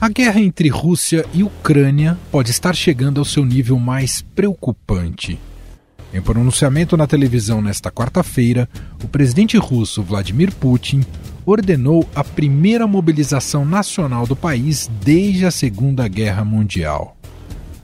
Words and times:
A 0.00 0.08
guerra 0.08 0.40
entre 0.40 0.70
Rússia 0.70 1.26
e 1.34 1.42
Ucrânia 1.42 2.16
pode 2.32 2.50
estar 2.50 2.74
chegando 2.74 3.18
ao 3.18 3.24
seu 3.24 3.44
nível 3.44 3.78
mais 3.78 4.22
preocupante. 4.34 5.38
Em 6.14 6.22
pronunciamento 6.22 6.96
na 6.96 7.06
televisão 7.06 7.60
nesta 7.60 7.90
quarta-feira, 7.90 8.66
o 9.04 9.06
presidente 9.06 9.58
russo 9.58 10.02
Vladimir 10.02 10.54
Putin 10.54 11.04
ordenou 11.44 12.08
a 12.14 12.24
primeira 12.24 12.86
mobilização 12.86 13.62
nacional 13.66 14.26
do 14.26 14.34
país 14.34 14.90
desde 15.04 15.44
a 15.44 15.50
Segunda 15.50 16.08
Guerra 16.08 16.46
Mundial. 16.46 17.14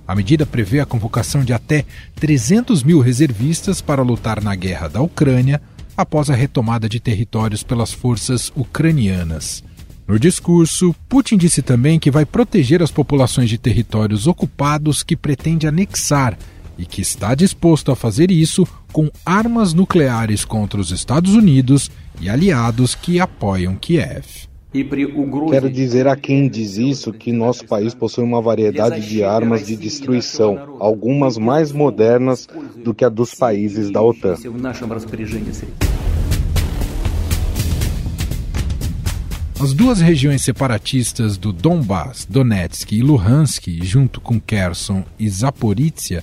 A 0.08 0.14
medida 0.14 0.46
prevê 0.46 0.80
a 0.80 0.86
convocação 0.86 1.44
de 1.44 1.52
até 1.52 1.84
300 2.14 2.82
mil 2.82 3.00
reservistas 3.00 3.82
para 3.82 4.00
lutar 4.00 4.42
na 4.42 4.54
guerra 4.54 4.88
da 4.88 5.02
Ucrânia 5.02 5.60
após 5.94 6.30
a 6.30 6.34
retomada 6.34 6.88
de 6.88 6.98
territórios 6.98 7.62
pelas 7.62 7.92
forças 7.92 8.50
ucranianas. 8.56 9.62
No 10.08 10.20
discurso, 10.20 10.94
Putin 11.08 11.36
disse 11.36 11.62
também 11.62 11.98
que 11.98 12.12
vai 12.12 12.24
proteger 12.24 12.80
as 12.80 12.92
populações 12.92 13.50
de 13.50 13.58
territórios 13.58 14.28
ocupados 14.28 15.02
que 15.02 15.16
pretende 15.16 15.66
anexar 15.66 16.38
e 16.78 16.86
que 16.86 17.00
está 17.00 17.34
disposto 17.34 17.90
a 17.90 17.96
fazer 17.96 18.30
isso 18.30 18.64
com 18.92 19.10
armas 19.24 19.74
nucleares 19.74 20.44
contra 20.44 20.80
os 20.80 20.92
Estados 20.92 21.34
Unidos 21.34 21.90
e 22.20 22.28
aliados 22.28 22.94
que 22.94 23.18
apoiam 23.18 23.74
Kiev. 23.74 24.46
Quero 25.50 25.70
dizer 25.70 26.06
a 26.06 26.14
quem 26.14 26.48
diz 26.48 26.76
isso 26.76 27.12
que 27.12 27.32
nosso 27.32 27.66
país 27.66 27.94
possui 27.94 28.22
uma 28.22 28.42
variedade 28.42 29.08
de 29.08 29.24
armas 29.24 29.66
de 29.66 29.74
destruição, 29.74 30.76
algumas 30.78 31.36
mais 31.36 31.72
modernas 31.72 32.46
do 32.84 32.94
que 32.94 33.04
a 33.04 33.08
dos 33.08 33.34
países 33.34 33.90
da 33.90 34.02
OTAN. 34.02 34.36
As 39.58 39.72
duas 39.72 40.02
regiões 40.02 40.42
separatistas 40.42 41.38
do 41.38 41.50
Donbass, 41.50 42.26
Donetsk 42.28 42.92
e 42.92 43.00
Luhansk, 43.00 43.68
junto 43.82 44.20
com 44.20 44.38
Kherson 44.38 45.02
e 45.18 45.26
Zaporizhia, 45.30 46.22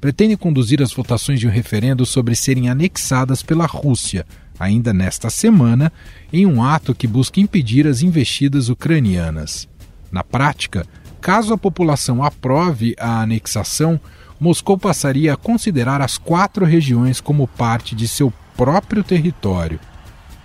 pretendem 0.00 0.34
conduzir 0.34 0.82
as 0.82 0.90
votações 0.90 1.38
de 1.38 1.46
um 1.46 1.50
referendo 1.50 2.06
sobre 2.06 2.34
serem 2.34 2.70
anexadas 2.70 3.42
pela 3.42 3.66
Rússia, 3.66 4.24
ainda 4.58 4.94
nesta 4.94 5.28
semana, 5.28 5.92
em 6.32 6.46
um 6.46 6.64
ato 6.64 6.94
que 6.94 7.06
busca 7.06 7.38
impedir 7.38 7.86
as 7.86 8.00
investidas 8.00 8.70
ucranianas. 8.70 9.68
Na 10.10 10.24
prática, 10.24 10.86
caso 11.20 11.52
a 11.52 11.58
população 11.58 12.24
aprove 12.24 12.96
a 12.98 13.20
anexação, 13.20 14.00
Moscou 14.40 14.78
passaria 14.78 15.34
a 15.34 15.36
considerar 15.36 16.00
as 16.00 16.16
quatro 16.16 16.64
regiões 16.64 17.20
como 17.20 17.46
parte 17.46 17.94
de 17.94 18.08
seu 18.08 18.32
próprio 18.56 19.04
território 19.04 19.78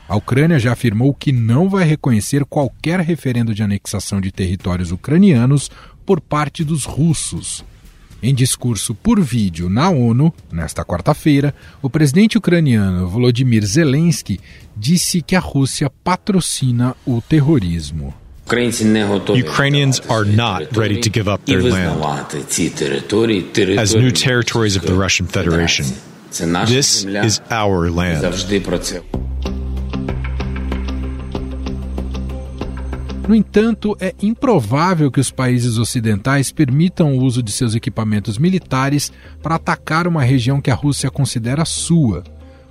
a 0.07 0.15
Ucrânia 0.15 0.59
já 0.59 0.73
afirmou 0.73 1.13
que 1.13 1.31
não 1.31 1.67
vai 1.67 1.83
reconhecer 1.83 2.45
qualquer 2.45 2.99
referendo 2.99 3.53
de 3.53 3.63
anexação 3.63 4.21
de 4.21 4.31
territórios 4.31 4.91
ucranianos 4.91 5.71
por 6.05 6.21
parte 6.21 6.63
dos 6.63 6.85
russos. 6.85 7.63
Em 8.21 8.33
discurso 8.33 8.95
por 8.95 9.21
vídeo 9.21 9.69
na 9.69 9.89
ONU, 9.89 10.33
nesta 10.51 10.83
quarta-feira, 10.83 11.53
o 11.81 11.89
presidente 11.89 12.37
ucraniano 12.37 13.07
Volodymyr 13.07 13.65
Zelensky 13.65 14.39
disse 14.75 15.21
que 15.21 15.35
a 15.35 15.39
Rússia 15.39 15.89
patrocina 16.03 16.95
o 17.05 17.21
terrorismo. 17.21 18.13
Ukrainians 18.47 20.01
are 20.07 20.23
not 20.23 20.67
ready 20.77 20.99
to 21.01 21.09
give 21.09 21.27
up 21.27 21.43
their 21.45 21.63
land 21.63 21.99
as 23.79 23.95
new 23.95 24.11
territories 24.11 24.75
of 24.75 24.85
the 24.85 24.93
Russian 24.93 25.25
Federation. 25.25 25.85
This 26.67 27.05
is 27.05 27.41
our 27.49 27.89
land. 27.89 28.23
No 33.27 33.33
entanto, 33.33 33.97
é 33.99 34.13
improvável 34.21 35.09
que 35.09 35.19
os 35.19 35.31
países 35.31 35.79
ocidentais 35.79 36.51
permitam 36.51 37.17
o 37.17 37.23
uso 37.23 37.41
de 37.41 37.51
seus 37.51 37.73
equipamentos 37.73 38.37
militares 38.37 39.11
para 39.41 39.55
atacar 39.55 40.07
uma 40.07 40.21
região 40.21 40.61
que 40.61 40.69
a 40.69 40.75
Rússia 40.75 41.09
considera 41.09 41.65
sua. 41.65 42.23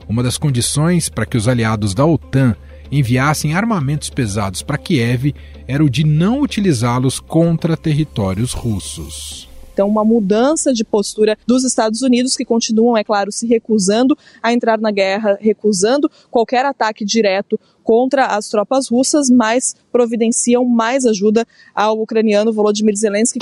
Uma 0.09 0.23
das 0.23 0.39
condições 0.39 1.09
para 1.09 1.27
que 1.27 1.37
os 1.37 1.49
aliados 1.49 1.93
da 1.93 2.05
OTAN 2.05 2.55
enviassem 2.93 3.55
armamentos 3.55 4.11
pesados 4.11 4.62
para 4.62 4.79
Kiev 4.79 5.34
era 5.67 5.84
o 5.84 5.91
de 5.91 6.05
não 6.05 6.41
utilizá-los 6.41 7.19
contra 7.19 7.77
territórios 7.77 8.53
russos. 8.53 9.49
Então, 9.75 9.89
uma 9.89 10.05
mudança 10.05 10.73
de 10.73 10.85
postura 10.85 11.37
dos 11.45 11.65
Estados 11.65 12.01
Unidos, 12.01 12.37
que 12.37 12.45
continuam, 12.45 12.97
é 12.97 13.03
claro, 13.03 13.33
se 13.33 13.45
recusando 13.45 14.17
a 14.41 14.53
entrar 14.53 14.79
na 14.79 14.93
guerra, 14.93 15.37
recusando 15.41 16.09
qualquer 16.31 16.65
ataque 16.65 17.05
direto 17.05 17.59
contra 17.83 18.27
as 18.27 18.49
tropas 18.49 18.89
russas, 18.89 19.29
mas 19.29 19.75
providenciam 19.91 20.65
mais 20.65 21.05
ajuda 21.05 21.45
ao 21.75 22.01
ucraniano 22.01 22.53
Volodymyr 22.53 22.97
Zelensky. 22.97 23.41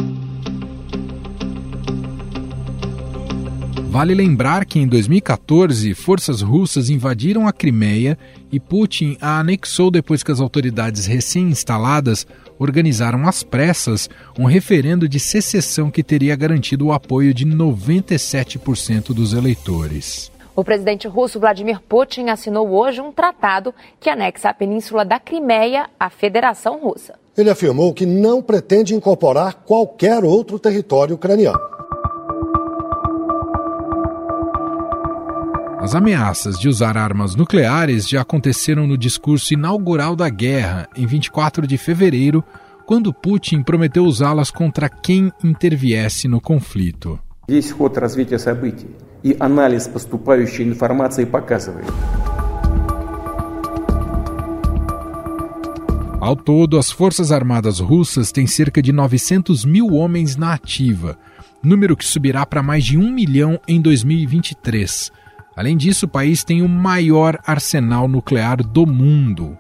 Vale 3.93 4.15
lembrar 4.15 4.65
que 4.65 4.79
em 4.79 4.89
2014, 4.89 5.93
forças 5.93 6.41
russas 6.41 6.89
invadiram 6.89 7.47
a 7.47 7.53
Crimeia 7.53 8.17
e 8.51 8.59
Putin 8.59 9.19
a 9.21 9.39
anexou 9.39 9.91
depois 9.91 10.23
que 10.23 10.33
as 10.33 10.41
autoridades 10.41 11.05
recém-instaladas 11.05 12.27
organizaram 12.63 13.27
às 13.27 13.43
pressas 13.43 14.09
um 14.39 14.45
referendo 14.45 15.09
de 15.09 15.19
secessão 15.19 15.91
que 15.91 16.03
teria 16.03 16.37
garantido 16.37 16.87
o 16.87 16.93
apoio 16.93 17.35
de 17.35 17.45
97% 17.45 19.13
dos 19.13 19.33
eleitores. 19.33 20.31
O 20.55 20.63
presidente 20.63 21.09
russo 21.09 21.41
Vladimir 21.41 21.81
Putin 21.81 22.29
assinou 22.29 22.69
hoje 22.71 23.01
um 23.01 23.11
tratado 23.11 23.75
que 23.99 24.11
anexa 24.11 24.51
a 24.51 24.55
península 24.55 25.05
da 25.05 25.19
Crimeia 25.19 25.89
à 25.99 26.11
Federação 26.11 26.79
Russa. 26.79 27.15
Ele 27.37 27.49
afirmou 27.49 27.95
que 27.95 28.05
não 28.05 28.43
pretende 28.43 28.95
incorporar 28.95 29.63
qualquer 29.65 30.23
outro 30.23 30.59
território 30.59 31.15
ucraniano. 31.15 31.59
As 35.82 35.94
ameaças 35.94 36.58
de 36.60 36.68
usar 36.68 36.98
armas 36.98 37.36
nucleares 37.36 38.10
já 38.10 38.22
aconteceram 38.22 38.88
no 38.88 38.98
discurso 38.98 39.54
inaugural 39.54 40.16
da 40.16 40.28
guerra, 40.28 40.88
em 40.96 41.06
24 41.06 41.68
de 41.68 41.78
fevereiro, 41.78 42.44
quando 42.86 43.14
Putin 43.14 43.62
prometeu 43.62 44.04
usá-las 44.04 44.50
contra 44.50 44.90
quem 44.90 45.32
interviesse 45.44 46.28
no 46.28 46.42
conflito. 46.42 47.20
Весь 47.48 47.72
ход 47.72 47.98
развития 47.98 48.40
событий 48.40 48.90
и 49.24 49.36
анализ 49.40 49.88
поступающей 49.88 50.66
информации 50.66 51.26
показывает. 51.26 51.88
Ao 56.20 56.36
todo, 56.36 56.78
as 56.78 56.92
Forças 56.92 57.32
Armadas 57.32 57.80
russas 57.80 58.32
têm 58.34 58.48
cerca 58.48 58.82
de 58.82 58.92
900 58.92 59.64
mil 59.64 59.94
homens 59.94 60.36
na 60.36 60.54
ativa, 60.54 61.18
número 61.64 61.96
que 61.96 62.04
subirá 62.04 62.46
para 62.46 62.64
mais 62.64 62.84
de 62.84 62.98
um 62.98 63.12
milhão 63.12 63.60
em 63.68 63.80
2023. 63.80 65.12
Além 65.55 65.77
disso, 65.77 66.07
o 66.07 66.09
país 66.09 66.43
tem 66.43 66.63
o 66.63 66.69
maior 66.69 67.39
arsenal 67.47 68.09
nuclear 68.09 68.63
do 68.63 68.87
mundo. 68.87 69.59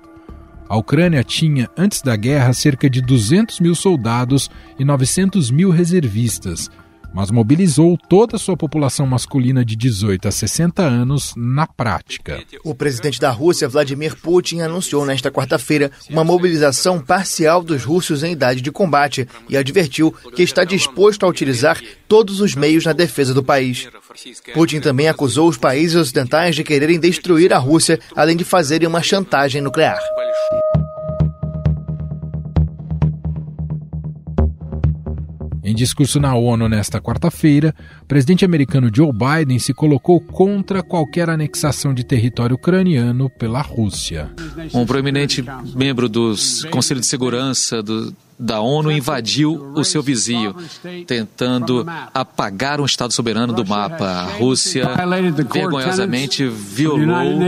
A 0.68 0.76
Ucrânia 0.76 1.22
tinha, 1.22 1.68
antes 1.76 2.00
da 2.00 2.16
guerra, 2.16 2.52
cerca 2.54 2.88
de 2.88 3.02
200 3.02 3.60
mil 3.60 3.74
soldados 3.74 4.50
e 4.78 4.84
900 4.84 5.50
mil 5.50 5.70
reservistas, 5.70 6.70
mas 7.14 7.30
mobilizou 7.30 7.96
toda 8.08 8.36
a 8.36 8.38
sua 8.38 8.56
população 8.56 9.06
masculina 9.06 9.64
de 9.64 9.76
18 9.76 10.28
a 10.28 10.30
60 10.30 10.82
anos 10.82 11.34
na 11.36 11.66
prática. 11.66 12.42
O 12.64 12.74
presidente 12.74 13.20
da 13.20 13.30
Rússia, 13.30 13.68
Vladimir 13.68 14.16
Putin, 14.16 14.60
anunciou 14.60 15.04
nesta 15.04 15.30
quarta-feira 15.30 15.90
uma 16.08 16.24
mobilização 16.24 17.00
parcial 17.00 17.62
dos 17.62 17.84
russos 17.84 18.22
em 18.22 18.32
idade 18.32 18.60
de 18.60 18.70
combate 18.70 19.28
e 19.48 19.56
advertiu 19.56 20.12
que 20.34 20.42
está 20.42 20.64
disposto 20.64 21.24
a 21.24 21.28
utilizar 21.28 21.80
todos 22.08 22.40
os 22.40 22.54
meios 22.54 22.84
na 22.84 22.92
defesa 22.92 23.34
do 23.34 23.42
país. 23.42 23.88
Putin 24.52 24.80
também 24.80 25.08
acusou 25.08 25.48
os 25.48 25.56
países 25.56 25.96
ocidentais 25.96 26.54
de 26.54 26.64
quererem 26.64 26.98
destruir 26.98 27.52
a 27.52 27.58
Rússia, 27.58 27.98
além 28.14 28.36
de 28.36 28.44
fazerem 28.44 28.88
uma 28.88 29.02
chantagem 29.02 29.60
nuclear. 29.60 29.98
Em 35.72 35.74
discurso 35.74 36.20
na 36.20 36.34
ONU 36.34 36.68
nesta 36.68 37.00
quarta-feira, 37.00 37.74
o 38.02 38.04
presidente 38.04 38.44
americano 38.44 38.90
Joe 38.94 39.10
Biden 39.10 39.58
se 39.58 39.72
colocou 39.72 40.20
contra 40.20 40.82
qualquer 40.82 41.30
anexação 41.30 41.94
de 41.94 42.04
território 42.04 42.56
ucraniano 42.56 43.30
pela 43.30 43.62
Rússia. 43.62 44.30
Um 44.74 44.84
proeminente 44.84 45.42
membro 45.74 46.10
do 46.10 46.34
Conselho 46.70 47.00
de 47.00 47.06
Segurança 47.06 47.82
do, 47.82 48.14
da 48.38 48.60
ONU 48.60 48.92
invadiu 48.92 49.72
o 49.74 49.82
seu 49.82 50.02
vizinho, 50.02 50.54
tentando 51.06 51.86
apagar 52.12 52.78
um 52.78 52.84
Estado 52.84 53.14
soberano 53.14 53.54
do 53.54 53.64
mapa. 53.64 54.04
A 54.04 54.24
Rússia 54.24 54.90
vergonhosamente 55.50 56.46
violou 56.46 57.40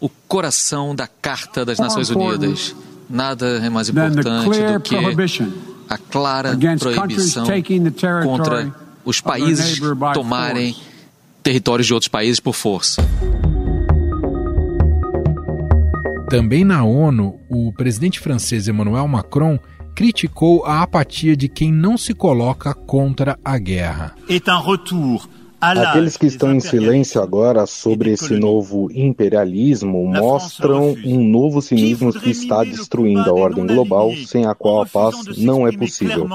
o 0.00 0.08
coração 0.26 0.96
da 0.96 1.06
Carta 1.06 1.64
das 1.64 1.78
Nações 1.78 2.10
Unidas. 2.10 2.74
Nada 3.08 3.60
é 3.64 3.70
mais 3.70 3.88
importante 3.88 4.24
do 4.24 4.80
que 4.80 5.69
a 5.90 5.98
clara 5.98 6.56
proibição 6.78 7.44
contra 8.22 8.72
os 9.04 9.20
países 9.20 9.80
tomarem 10.14 10.76
territórios 11.42 11.88
de 11.88 11.92
outros 11.92 12.08
países 12.08 12.38
por 12.38 12.54
força. 12.54 13.02
Também 16.28 16.64
na 16.64 16.84
ONU, 16.84 17.40
o 17.48 17.72
presidente 17.72 18.20
francês 18.20 18.68
Emmanuel 18.68 19.08
Macron 19.08 19.58
criticou 19.96 20.64
a 20.64 20.80
apatia 20.82 21.36
de 21.36 21.48
quem 21.48 21.72
não 21.72 21.98
se 21.98 22.14
coloca 22.14 22.72
contra 22.72 23.36
a 23.44 23.58
guerra. 23.58 24.14
Aqueles 25.60 26.16
que 26.16 26.26
estão 26.26 26.54
em 26.54 26.60
silêncio 26.60 27.20
agora 27.20 27.66
sobre 27.66 28.12
esse 28.12 28.34
novo 28.38 28.90
imperialismo 28.92 30.06
mostram 30.06 30.96
um 31.04 31.22
novo 31.22 31.60
cinismo 31.60 32.12
que 32.12 32.30
está 32.30 32.64
destruindo 32.64 33.28
a 33.28 33.34
ordem 33.34 33.66
global, 33.66 34.10
sem 34.26 34.46
a 34.46 34.54
qual 34.54 34.82
a 34.82 34.86
paz 34.86 35.36
não 35.36 35.68
é 35.68 35.72
possível. 35.72 36.26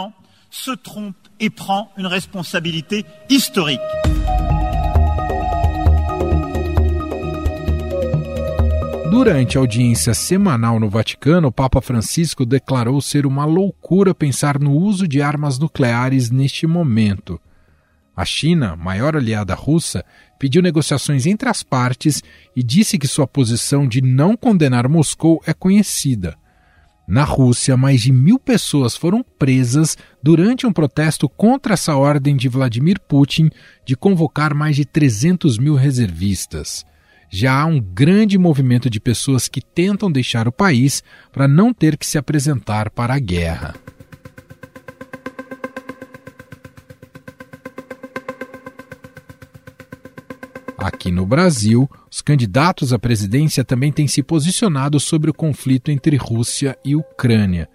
Durante 9.09 9.57
a 9.57 9.61
audiência 9.61 10.13
semanal 10.13 10.79
no 10.79 10.89
Vaticano, 10.89 11.47
o 11.47 11.51
Papa 11.51 11.81
Francisco 11.81 12.45
declarou 12.45 13.01
ser 13.01 13.25
uma 13.25 13.45
loucura 13.45 14.13
pensar 14.13 14.59
no 14.59 14.71
uso 14.73 15.07
de 15.07 15.19
armas 15.19 15.57
nucleares 15.57 16.29
neste 16.29 16.67
momento. 16.67 17.39
A 18.15 18.23
China, 18.23 18.75
maior 18.75 19.15
aliada 19.15 19.53
russa, 19.53 20.03
pediu 20.39 20.61
negociações 20.61 21.25
entre 21.25 21.49
as 21.49 21.63
partes 21.63 22.23
e 22.55 22.63
disse 22.63 22.97
que 22.97 23.07
sua 23.07 23.27
posição 23.27 23.87
de 23.87 24.01
não 24.01 24.37
condenar 24.37 24.87
Moscou 24.87 25.41
é 25.45 25.53
conhecida. 25.53 26.37
Na 27.07 27.23
Rússia, 27.23 27.77
mais 27.77 28.01
de 28.01 28.11
mil 28.11 28.39
pessoas 28.39 28.95
foram 28.95 29.23
presas 29.37 29.97
durante 30.23 30.65
um 30.65 30.73
protesto 30.73 31.29
contra 31.29 31.73
essa 31.73 31.95
ordem 31.95 32.35
de 32.35 32.47
Vladimir 32.49 32.99
Putin 32.99 33.49
de 33.85 33.95
convocar 33.95 34.55
mais 34.55 34.75
de 34.75 34.85
300 34.85 35.57
mil 35.57 35.75
reservistas 35.75 36.85
já 37.35 37.61
há 37.61 37.65
um 37.65 37.79
grande 37.81 38.37
movimento 38.37 38.89
de 38.89 38.99
pessoas 38.99 39.49
que 39.49 39.61
tentam 39.61 40.11
deixar 40.11 40.47
o 40.47 40.51
país 40.51 41.03
para 41.33 41.47
não 41.47 41.73
ter 41.73 41.97
que 41.97 42.05
se 42.05 42.17
apresentar 42.17 42.89
para 42.89 43.13
a 43.13 43.19
guerra. 43.19 43.75
Aqui 51.05 51.11
no 51.11 51.23
Brasil, 51.23 51.87
os 52.11 52.19
candidatos 52.19 52.91
à 52.91 52.97
presidência 52.97 53.63
também 53.63 53.91
têm 53.91 54.07
se 54.07 54.23
posicionado 54.23 54.99
sobre 54.99 55.29
o 55.29 55.33
conflito 55.35 55.91
entre 55.91 56.17
Rússia 56.17 56.75
e 56.83 56.95
Ucrânia. 56.95 57.69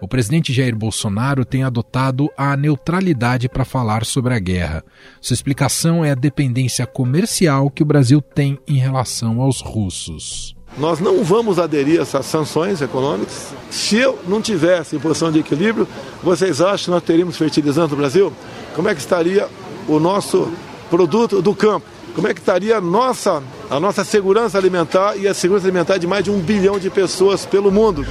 O 0.00 0.08
presidente 0.08 0.50
Jair 0.50 0.74
Bolsonaro 0.74 1.44
tem 1.44 1.62
adotado 1.62 2.30
a 2.38 2.56
neutralidade 2.56 3.50
para 3.50 3.66
falar 3.66 4.06
sobre 4.06 4.32
a 4.32 4.38
guerra. 4.38 4.82
Sua 5.20 5.34
explicação 5.34 6.02
é 6.02 6.12
a 6.12 6.14
dependência 6.14 6.86
comercial 6.86 7.68
que 7.68 7.82
o 7.82 7.86
Brasil 7.86 8.22
tem 8.22 8.58
em 8.66 8.78
relação 8.78 9.42
aos 9.42 9.60
russos. 9.60 10.56
Nós 10.78 11.00
não 11.00 11.22
vamos 11.22 11.58
aderir 11.58 11.98
a 11.98 12.02
essas 12.02 12.24
sanções 12.24 12.80
econômicas. 12.80 13.52
Se 13.70 13.96
eu 13.96 14.18
não 14.26 14.40
tivesse 14.40 14.96
em 14.96 14.98
posição 14.98 15.30
de 15.30 15.40
equilíbrio, 15.40 15.86
vocês 16.22 16.62
acham 16.62 16.84
que 16.86 16.90
nós 16.92 17.02
teríamos 17.02 17.36
fertilizante 17.36 17.90
no 17.90 17.98
Brasil? 17.98 18.32
Como 18.74 18.88
é 18.88 18.94
que 18.94 19.02
estaria 19.02 19.46
o 19.86 20.00
nosso 20.00 20.50
produto 20.90 21.40
do 21.40 21.54
campo? 21.54 21.86
Como 22.14 22.26
é 22.26 22.34
que 22.34 22.40
estaria 22.40 22.76
a 22.76 22.80
nossa, 22.80 23.40
a 23.70 23.78
nossa 23.78 24.02
segurança 24.02 24.58
alimentar 24.58 25.16
e 25.16 25.28
a 25.28 25.32
segurança 25.32 25.66
alimentar 25.66 25.96
de 25.96 26.06
mais 26.06 26.24
de 26.24 26.30
um 26.30 26.40
bilhão 26.40 26.78
de 26.78 26.90
pessoas 26.90 27.46
pelo 27.46 27.70
mundo? 27.70 28.04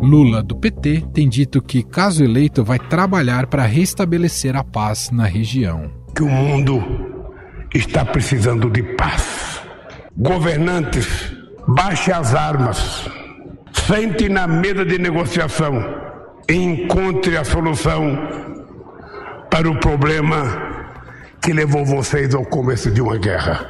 Lula, 0.00 0.42
do 0.42 0.54
PT, 0.54 1.04
tem 1.12 1.28
dito 1.28 1.60
que, 1.60 1.82
caso 1.82 2.22
eleito, 2.22 2.62
vai 2.62 2.78
trabalhar 2.78 3.46
para 3.46 3.64
restabelecer 3.64 4.54
a 4.56 4.62
paz 4.62 5.10
na 5.10 5.24
região. 5.24 5.90
Que 6.14 6.22
o 6.22 6.28
mundo 6.28 6.84
está 7.74 8.04
precisando 8.04 8.70
de 8.70 8.82
paz. 8.82 9.60
Governantes, 10.16 11.34
baixe 11.66 12.12
as 12.12 12.34
armas, 12.34 13.08
sente 13.72 14.28
na 14.28 14.46
mesa 14.46 14.84
de 14.84 14.98
negociação 14.98 16.11
encontre 16.56 17.36
a 17.36 17.44
solução 17.44 18.16
para 19.50 19.70
o 19.70 19.78
problema 19.78 20.44
que 21.42 21.52
levou 21.52 21.84
vocês 21.84 22.34
ao 22.34 22.44
começo 22.44 22.90
de 22.90 23.00
uma 23.00 23.16
guerra. 23.16 23.68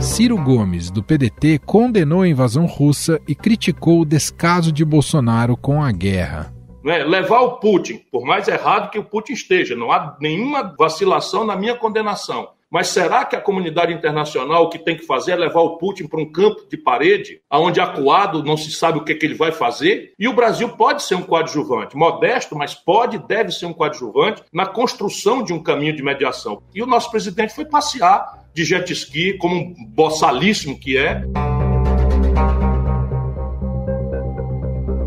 Ciro 0.00 0.36
Gomes, 0.36 0.90
do 0.90 1.02
PDT, 1.02 1.60
condenou 1.64 2.22
a 2.22 2.28
invasão 2.28 2.66
russa 2.66 3.20
e 3.26 3.34
criticou 3.34 4.00
o 4.00 4.04
descaso 4.04 4.72
de 4.72 4.84
Bolsonaro 4.84 5.56
com 5.56 5.82
a 5.82 5.92
guerra. 5.92 6.52
É, 6.84 7.04
levar 7.04 7.40
o 7.42 7.58
Putin, 7.58 8.00
por 8.10 8.24
mais 8.24 8.48
errado 8.48 8.90
que 8.90 8.98
o 8.98 9.04
Putin 9.04 9.34
esteja, 9.34 9.76
não 9.76 9.92
há 9.92 10.16
nenhuma 10.20 10.74
vacilação 10.76 11.44
na 11.44 11.54
minha 11.54 11.76
condenação. 11.76 12.48
Mas 12.72 12.88
será 12.88 13.24
que 13.26 13.36
a 13.36 13.40
comunidade 13.40 13.92
internacional 13.92 14.64
o 14.64 14.68
que 14.70 14.78
tem 14.78 14.96
que 14.96 15.04
fazer 15.04 15.32
é 15.32 15.36
levar 15.36 15.60
o 15.60 15.76
Putin 15.76 16.06
para 16.06 16.20
um 16.20 16.32
campo 16.32 16.66
de 16.70 16.76
parede, 16.78 17.42
onde 17.50 17.80
acuado 17.80 18.42
não 18.42 18.56
se 18.56 18.72
sabe 18.72 18.98
o 18.98 19.04
que, 19.04 19.14
que 19.14 19.26
ele 19.26 19.34
vai 19.34 19.52
fazer? 19.52 20.14
E 20.18 20.26
o 20.26 20.32
Brasil 20.32 20.70
pode 20.70 21.02
ser 21.02 21.14
um 21.14 21.22
coadjuvante, 21.22 21.94
modesto, 21.94 22.56
mas 22.56 22.74
pode 22.74 23.16
e 23.16 23.18
deve 23.18 23.52
ser 23.52 23.66
um 23.66 23.74
coadjuvante 23.74 24.42
na 24.50 24.64
construção 24.64 25.42
de 25.42 25.52
um 25.52 25.62
caminho 25.62 25.94
de 25.94 26.02
mediação. 26.02 26.62
E 26.74 26.82
o 26.82 26.86
nosso 26.86 27.10
presidente 27.10 27.54
foi 27.54 27.66
passear 27.66 28.42
de 28.54 28.64
jet 28.64 28.90
ski, 28.90 29.34
como 29.34 29.54
um 29.54 29.74
bossalíssimo 29.90 30.78
que 30.78 30.96
é. 30.96 31.22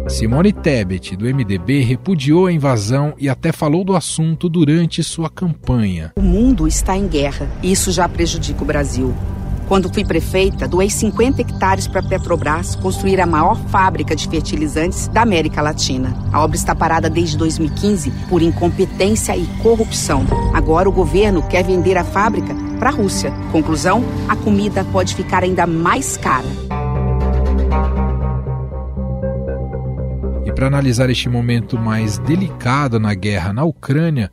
Simone 0.07 0.53
Tebet, 0.53 1.15
do 1.15 1.25
MDB, 1.25 1.81
repudiou 1.81 2.45
a 2.45 2.51
invasão 2.51 3.13
e 3.17 3.27
até 3.27 3.51
falou 3.51 3.83
do 3.83 3.95
assunto 3.95 4.47
durante 4.47 5.03
sua 5.03 5.29
campanha. 5.29 6.13
O 6.15 6.21
mundo 6.21 6.67
está 6.67 6.95
em 6.95 7.07
guerra 7.07 7.49
e 7.63 7.71
isso 7.71 7.91
já 7.91 8.07
prejudica 8.07 8.61
o 8.61 8.65
Brasil. 8.65 9.13
Quando 9.67 9.91
fui 9.91 10.05
prefeita, 10.05 10.67
doei 10.67 10.91
50 10.91 11.41
hectares 11.41 11.87
para 11.87 11.99
a 11.99 12.03
Petrobras 12.03 12.75
construir 12.75 13.19
a 13.19 13.25
maior 13.25 13.57
fábrica 13.69 14.15
de 14.15 14.29
fertilizantes 14.29 15.07
da 15.07 15.23
América 15.23 15.59
Latina. 15.59 16.13
A 16.31 16.43
obra 16.43 16.55
está 16.55 16.75
parada 16.75 17.09
desde 17.09 17.35
2015 17.35 18.11
por 18.29 18.43
incompetência 18.43 19.35
e 19.35 19.45
corrupção. 19.63 20.23
Agora 20.53 20.87
o 20.87 20.91
governo 20.91 21.41
quer 21.47 21.63
vender 21.63 21.97
a 21.97 22.03
fábrica 22.03 22.53
para 22.77 22.89
a 22.89 22.93
Rússia. 22.93 23.31
Conclusão: 23.51 24.03
a 24.29 24.35
comida 24.35 24.85
pode 24.85 25.15
ficar 25.15 25.43
ainda 25.43 25.65
mais 25.65 26.15
cara. 26.15 26.64
Para 30.55 30.67
analisar 30.67 31.09
este 31.09 31.27
momento 31.27 31.77
mais 31.77 32.17
delicado 32.17 32.97
na 32.97 33.13
guerra 33.13 33.51
na 33.51 33.65
Ucrânia, 33.65 34.31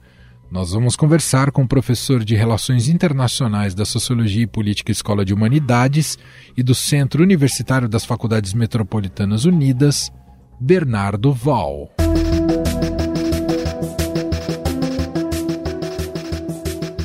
nós 0.48 0.70
vamos 0.70 0.94
conversar 0.94 1.50
com 1.50 1.62
o 1.62 1.68
professor 1.68 2.24
de 2.24 2.36
Relações 2.36 2.88
Internacionais 2.88 3.74
da 3.74 3.84
Sociologia 3.84 4.44
e 4.44 4.46
Política 4.46 4.92
Escola 4.92 5.24
de 5.24 5.34
Humanidades 5.34 6.16
e 6.56 6.62
do 6.62 6.76
Centro 6.76 7.24
Universitário 7.24 7.88
das 7.88 8.04
Faculdades 8.04 8.54
Metropolitanas 8.54 9.44
Unidas, 9.44 10.12
Bernardo 10.60 11.32
Val. 11.32 11.90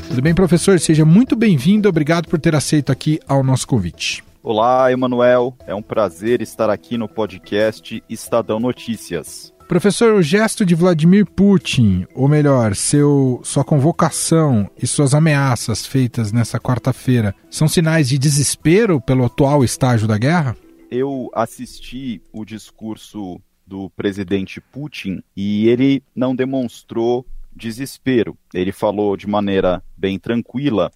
Tudo 0.10 0.22
bem, 0.22 0.36
professor? 0.36 0.80
Seja 0.80 1.06
muito 1.06 1.36
bem-vindo. 1.36 1.89
Obrigado 1.89 2.27
por 2.27 2.39
ter 2.39 2.53
aceito 2.53 2.91
aqui 2.91 3.20
ao 3.27 3.44
nosso 3.44 3.65
convite. 3.65 4.24
Olá, 4.50 4.89
Emanuel. 4.89 5.54
É 5.68 5.75
um 5.75 5.82
prazer 5.82 6.42
estar 6.42 6.70
aqui 6.70 6.98
no 6.98 7.10
podcast 7.10 8.01
Estadão 8.08 8.62
Notícias. 8.62 9.54
Professor, 9.68 10.13
o 10.13 10.22
gesto 10.22 10.66
de 10.66 10.74
Vladimir 10.74 11.25
Putin, 11.25 12.08
ou 12.16 12.30
melhor, 12.30 12.74
seu, 12.74 13.42
sua 13.44 13.66
convocação 13.66 14.72
e 14.82 14.88
suas 14.88 15.13
ameaças 15.13 15.86
feitas 15.86 16.32
nessa 16.32 16.58
quarta-feira, 16.62 17.36
são 17.50 17.68
sinais 17.68 18.08
de 18.08 18.18
desespero 18.18 19.01
pelo 19.01 19.25
atual 19.25 19.66
estágio 19.66 20.08
da 20.08 20.18
guerra? 20.18 20.56
Eu 20.89 21.30
assisti 21.34 22.22
o 22.32 22.46
discurso 22.46 23.42
do 23.66 23.89
presidente 23.98 24.62
Putin 24.62 25.22
e 25.36 25.68
ele 25.68 26.01
não 26.16 26.34
demonstrou 26.34 27.25
desespero. 27.54 28.38
Ele 28.54 28.72
falou 28.72 29.18
de 29.18 29.27
maneira 29.27 29.84
bem 29.98 30.18
tranquila 30.18 30.89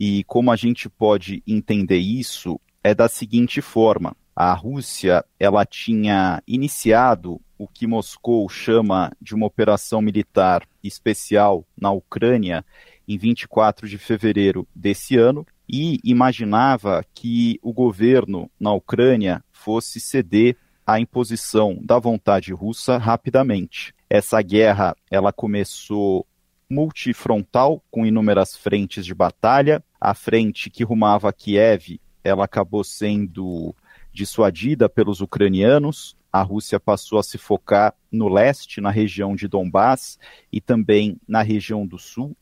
e 0.00 0.24
como 0.24 0.50
a 0.50 0.56
gente 0.56 0.88
pode 0.88 1.42
entender 1.46 1.98
isso 1.98 2.58
é 2.84 2.94
da 2.94 3.08
seguinte 3.08 3.62
forma: 3.62 4.14
a 4.36 4.52
Rússia 4.52 5.24
ela 5.40 5.64
tinha 5.64 6.42
iniciado 6.46 7.40
o 7.58 7.66
que 7.66 7.86
Moscou 7.86 8.48
chama 8.48 9.10
de 9.20 9.34
uma 9.34 9.46
operação 9.46 10.02
militar 10.02 10.66
especial 10.82 11.64
na 11.76 11.90
Ucrânia 11.90 12.64
em 13.08 13.16
24 13.16 13.88
de 13.88 13.96
fevereiro 13.96 14.68
desse 14.74 15.16
ano 15.16 15.46
e 15.68 15.98
imaginava 16.04 17.02
que 17.14 17.58
o 17.62 17.72
governo 17.72 18.50
na 18.60 18.72
Ucrânia 18.72 19.42
fosse 19.50 19.98
ceder 19.98 20.56
à 20.86 21.00
imposição 21.00 21.78
da 21.80 21.98
vontade 21.98 22.52
russa 22.52 22.98
rapidamente. 22.98 23.94
Essa 24.10 24.42
guerra 24.42 24.94
ela 25.10 25.32
começou 25.32 26.26
multifrontal 26.68 27.82
com 27.90 28.04
inúmeras 28.04 28.56
frentes 28.56 29.06
de 29.06 29.14
batalha. 29.14 29.82
A 30.00 30.12
frente 30.12 30.68
que 30.68 30.84
rumava 30.84 31.30
a 31.30 31.32
Kiev, 31.32 31.98
ela 32.24 32.46
acabou 32.46 32.82
sendo 32.82 33.74
dissuadida 34.12 34.88
pelos 34.88 35.20
ucranianos 35.20 36.16
a 36.34 36.42
Rússia 36.42 36.80
passou 36.80 37.20
a 37.20 37.22
se 37.22 37.38
focar 37.38 37.94
no 38.10 38.28
leste, 38.28 38.80
na 38.80 38.90
região 38.90 39.36
de 39.36 39.46
Donbass 39.46 40.18
e 40.50 40.60
também 40.60 41.16
na 41.28 41.42
região 41.42 41.86
do 41.86 41.96
sul. 41.96 42.36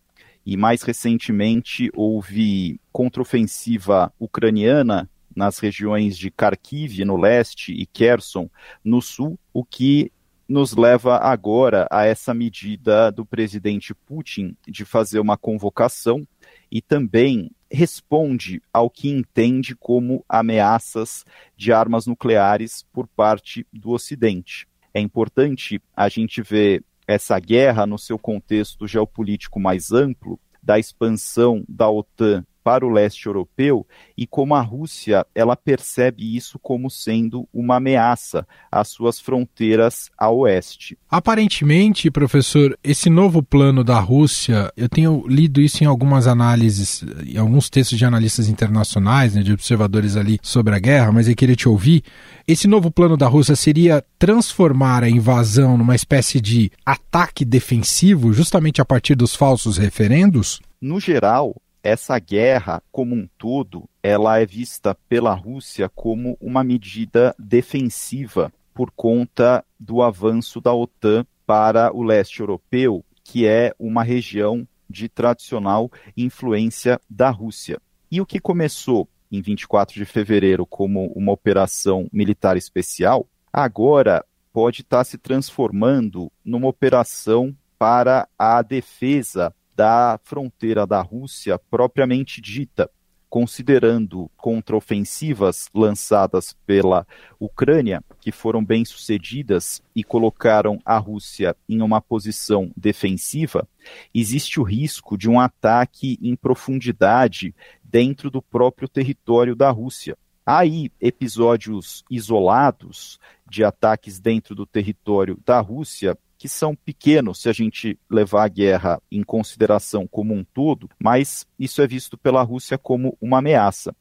e 0.46 0.56
mais 0.56 0.82
recentemente 0.82 1.90
houve 1.94 2.80
contraofensiva 2.90 4.10
ucraniana 4.18 5.10
nas 5.36 5.58
regiões 5.58 6.16
de 6.16 6.30
Kharkiv 6.30 7.04
no 7.04 7.18
leste 7.18 7.70
e 7.70 7.84
Kherson 7.84 8.48
no 8.82 9.02
sul, 9.02 9.38
o 9.52 9.62
que 9.62 10.10
nos 10.48 10.74
leva 10.74 11.18
agora 11.18 11.86
a 11.90 12.06
essa 12.06 12.32
medida 12.32 13.12
do 13.12 13.26
presidente 13.26 13.94
Putin 13.94 14.56
de 14.66 14.86
fazer 14.86 15.20
uma 15.20 15.36
convocação 15.36 16.26
e 16.72 16.80
também 16.80 17.50
responde 17.70 18.62
ao 18.72 18.88
que 18.88 19.10
entende 19.10 19.76
como 19.76 20.24
ameaças 20.26 21.22
de 21.54 21.70
armas 21.70 22.06
nucleares 22.06 22.86
por 22.90 23.06
parte 23.06 23.66
do 23.70 23.90
Ocidente. 23.90 24.66
É 24.94 25.00
importante 25.00 25.80
a 25.94 26.08
gente 26.08 26.40
ver 26.40 26.82
essa 27.06 27.38
guerra 27.38 27.86
no 27.86 27.98
seu 27.98 28.18
contexto 28.18 28.86
geopolítico 28.86 29.60
mais 29.60 29.92
amplo, 29.92 30.40
da 30.62 30.78
expansão 30.78 31.64
da 31.68 31.90
OTAN 31.90 32.46
para 32.62 32.86
o 32.86 32.90
leste 32.90 33.26
europeu 33.26 33.86
e 34.16 34.26
como 34.26 34.54
a 34.54 34.60
Rússia 34.60 35.26
ela 35.34 35.56
percebe 35.56 36.36
isso 36.36 36.58
como 36.58 36.90
sendo 36.90 37.48
uma 37.52 37.76
ameaça 37.76 38.46
às 38.70 38.88
suas 38.88 39.18
fronteiras 39.20 40.10
a 40.16 40.30
oeste. 40.30 40.98
Aparentemente, 41.10 42.10
professor, 42.10 42.78
esse 42.82 43.10
novo 43.10 43.42
plano 43.42 43.82
da 43.82 43.98
Rússia, 43.98 44.72
eu 44.76 44.88
tenho 44.88 45.24
lido 45.26 45.60
isso 45.60 45.82
em 45.82 45.86
algumas 45.86 46.26
análises, 46.26 47.04
em 47.26 47.36
alguns 47.36 47.68
textos 47.68 47.98
de 47.98 48.04
analistas 48.04 48.48
internacionais, 48.48 49.34
né, 49.34 49.42
de 49.42 49.52
observadores 49.52 50.16
ali 50.16 50.38
sobre 50.42 50.74
a 50.74 50.78
guerra, 50.78 51.12
mas 51.12 51.28
eu 51.28 51.34
queria 51.34 51.56
te 51.56 51.68
ouvir. 51.68 52.02
Esse 52.46 52.66
novo 52.66 52.90
plano 52.90 53.16
da 53.16 53.26
Rússia 53.26 53.56
seria 53.56 54.04
transformar 54.18 55.04
a 55.04 55.10
invasão 55.10 55.76
numa 55.76 55.94
espécie 55.94 56.40
de 56.40 56.70
ataque 56.84 57.44
defensivo, 57.44 58.32
justamente 58.32 58.80
a 58.80 58.84
partir 58.84 59.14
dos 59.14 59.34
falsos 59.34 59.76
referendos? 59.76 60.60
No 60.80 60.98
geral, 60.98 61.54
essa 61.82 62.18
guerra 62.18 62.82
como 62.90 63.14
um 63.14 63.28
todo, 63.36 63.88
ela 64.02 64.38
é 64.38 64.46
vista 64.46 64.94
pela 65.08 65.34
Rússia 65.34 65.88
como 65.88 66.36
uma 66.40 66.62
medida 66.62 67.34
defensiva 67.38 68.52
por 68.72 68.90
conta 68.90 69.64
do 69.78 70.00
avanço 70.00 70.60
da 70.60 70.72
OTAN 70.72 71.26
para 71.46 71.94
o 71.94 72.02
leste 72.02 72.40
europeu, 72.40 73.04
que 73.24 73.46
é 73.46 73.74
uma 73.78 74.02
região 74.02 74.66
de 74.88 75.08
tradicional 75.08 75.90
influência 76.16 77.00
da 77.08 77.30
Rússia. 77.30 77.80
E 78.10 78.20
o 78.20 78.26
que 78.26 78.38
começou 78.38 79.08
em 79.30 79.40
24 79.40 79.94
de 79.94 80.04
fevereiro 80.04 80.66
como 80.66 81.06
uma 81.16 81.32
operação 81.32 82.06
militar 82.12 82.56
especial, 82.56 83.26
agora 83.50 84.24
pode 84.52 84.82
estar 84.82 85.02
se 85.04 85.16
transformando 85.16 86.30
numa 86.44 86.68
operação 86.68 87.56
para 87.78 88.28
a 88.38 88.60
defesa 88.60 89.52
da 89.82 90.16
fronteira 90.22 90.86
da 90.86 91.00
Rússia 91.00 91.58
propriamente 91.58 92.40
dita, 92.40 92.88
considerando 93.28 94.30
contraofensivas 94.36 95.68
lançadas 95.74 96.56
pela 96.64 97.04
Ucrânia, 97.40 98.00
que 98.20 98.30
foram 98.30 98.64
bem 98.64 98.84
sucedidas 98.84 99.82
e 99.92 100.04
colocaram 100.04 100.78
a 100.84 100.96
Rússia 100.98 101.56
em 101.68 101.82
uma 101.82 102.00
posição 102.00 102.70
defensiva, 102.76 103.66
existe 104.14 104.60
o 104.60 104.62
risco 104.62 105.18
de 105.18 105.28
um 105.28 105.40
ataque 105.40 106.16
em 106.22 106.36
profundidade 106.36 107.52
dentro 107.82 108.30
do 108.30 108.40
próprio 108.40 108.88
território 108.88 109.56
da 109.56 109.68
Rússia. 109.68 110.16
Há 110.46 110.58
aí 110.58 110.92
episódios 111.00 112.04
isolados 112.08 113.18
de 113.50 113.64
ataques 113.64 114.20
dentro 114.20 114.54
do 114.54 114.64
território 114.64 115.40
da 115.44 115.58
Rússia 115.58 116.16
que 116.42 116.48
são 116.48 116.74
pequenos 116.74 117.40
se 117.40 117.48
a 117.48 117.52
gente 117.52 117.96
levar 118.10 118.42
a 118.42 118.48
guerra 118.48 119.00
em 119.12 119.22
consideração 119.22 120.08
como 120.08 120.34
um 120.34 120.42
todo, 120.42 120.90
mas 120.98 121.46
isso 121.56 121.80
é 121.80 121.86
visto 121.86 122.18
pela 122.18 122.42
Rússia 122.42 122.76
como 122.76 123.16
uma 123.20 123.38
ameaça. 123.38 123.94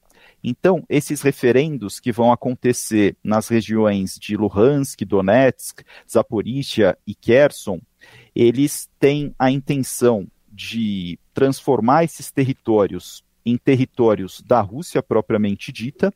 Então, 0.44 0.84
esses 0.90 1.22
referendos 1.22 2.00
que 2.00 2.12
vão 2.12 2.32
acontecer 2.32 3.16
nas 3.24 3.48
regiões 3.48 4.18
de 4.18 4.36
Luhansk, 4.36 5.06
Donetsk, 5.06 5.84
Zaporizhia 6.12 6.98
e 7.06 7.14
Kherson, 7.14 7.80
eles 8.34 8.90
têm 9.00 9.36
a 9.38 9.52
intenção 9.52 10.28
de 10.52 11.20
transformar 11.36 12.06
esses 12.06 12.32
territórios 12.32 13.24
em 13.46 13.56
territórios 13.56 14.42
da 14.42 14.62
Rússia 14.62 15.04
propriamente 15.04 15.72
dita, 15.72 16.12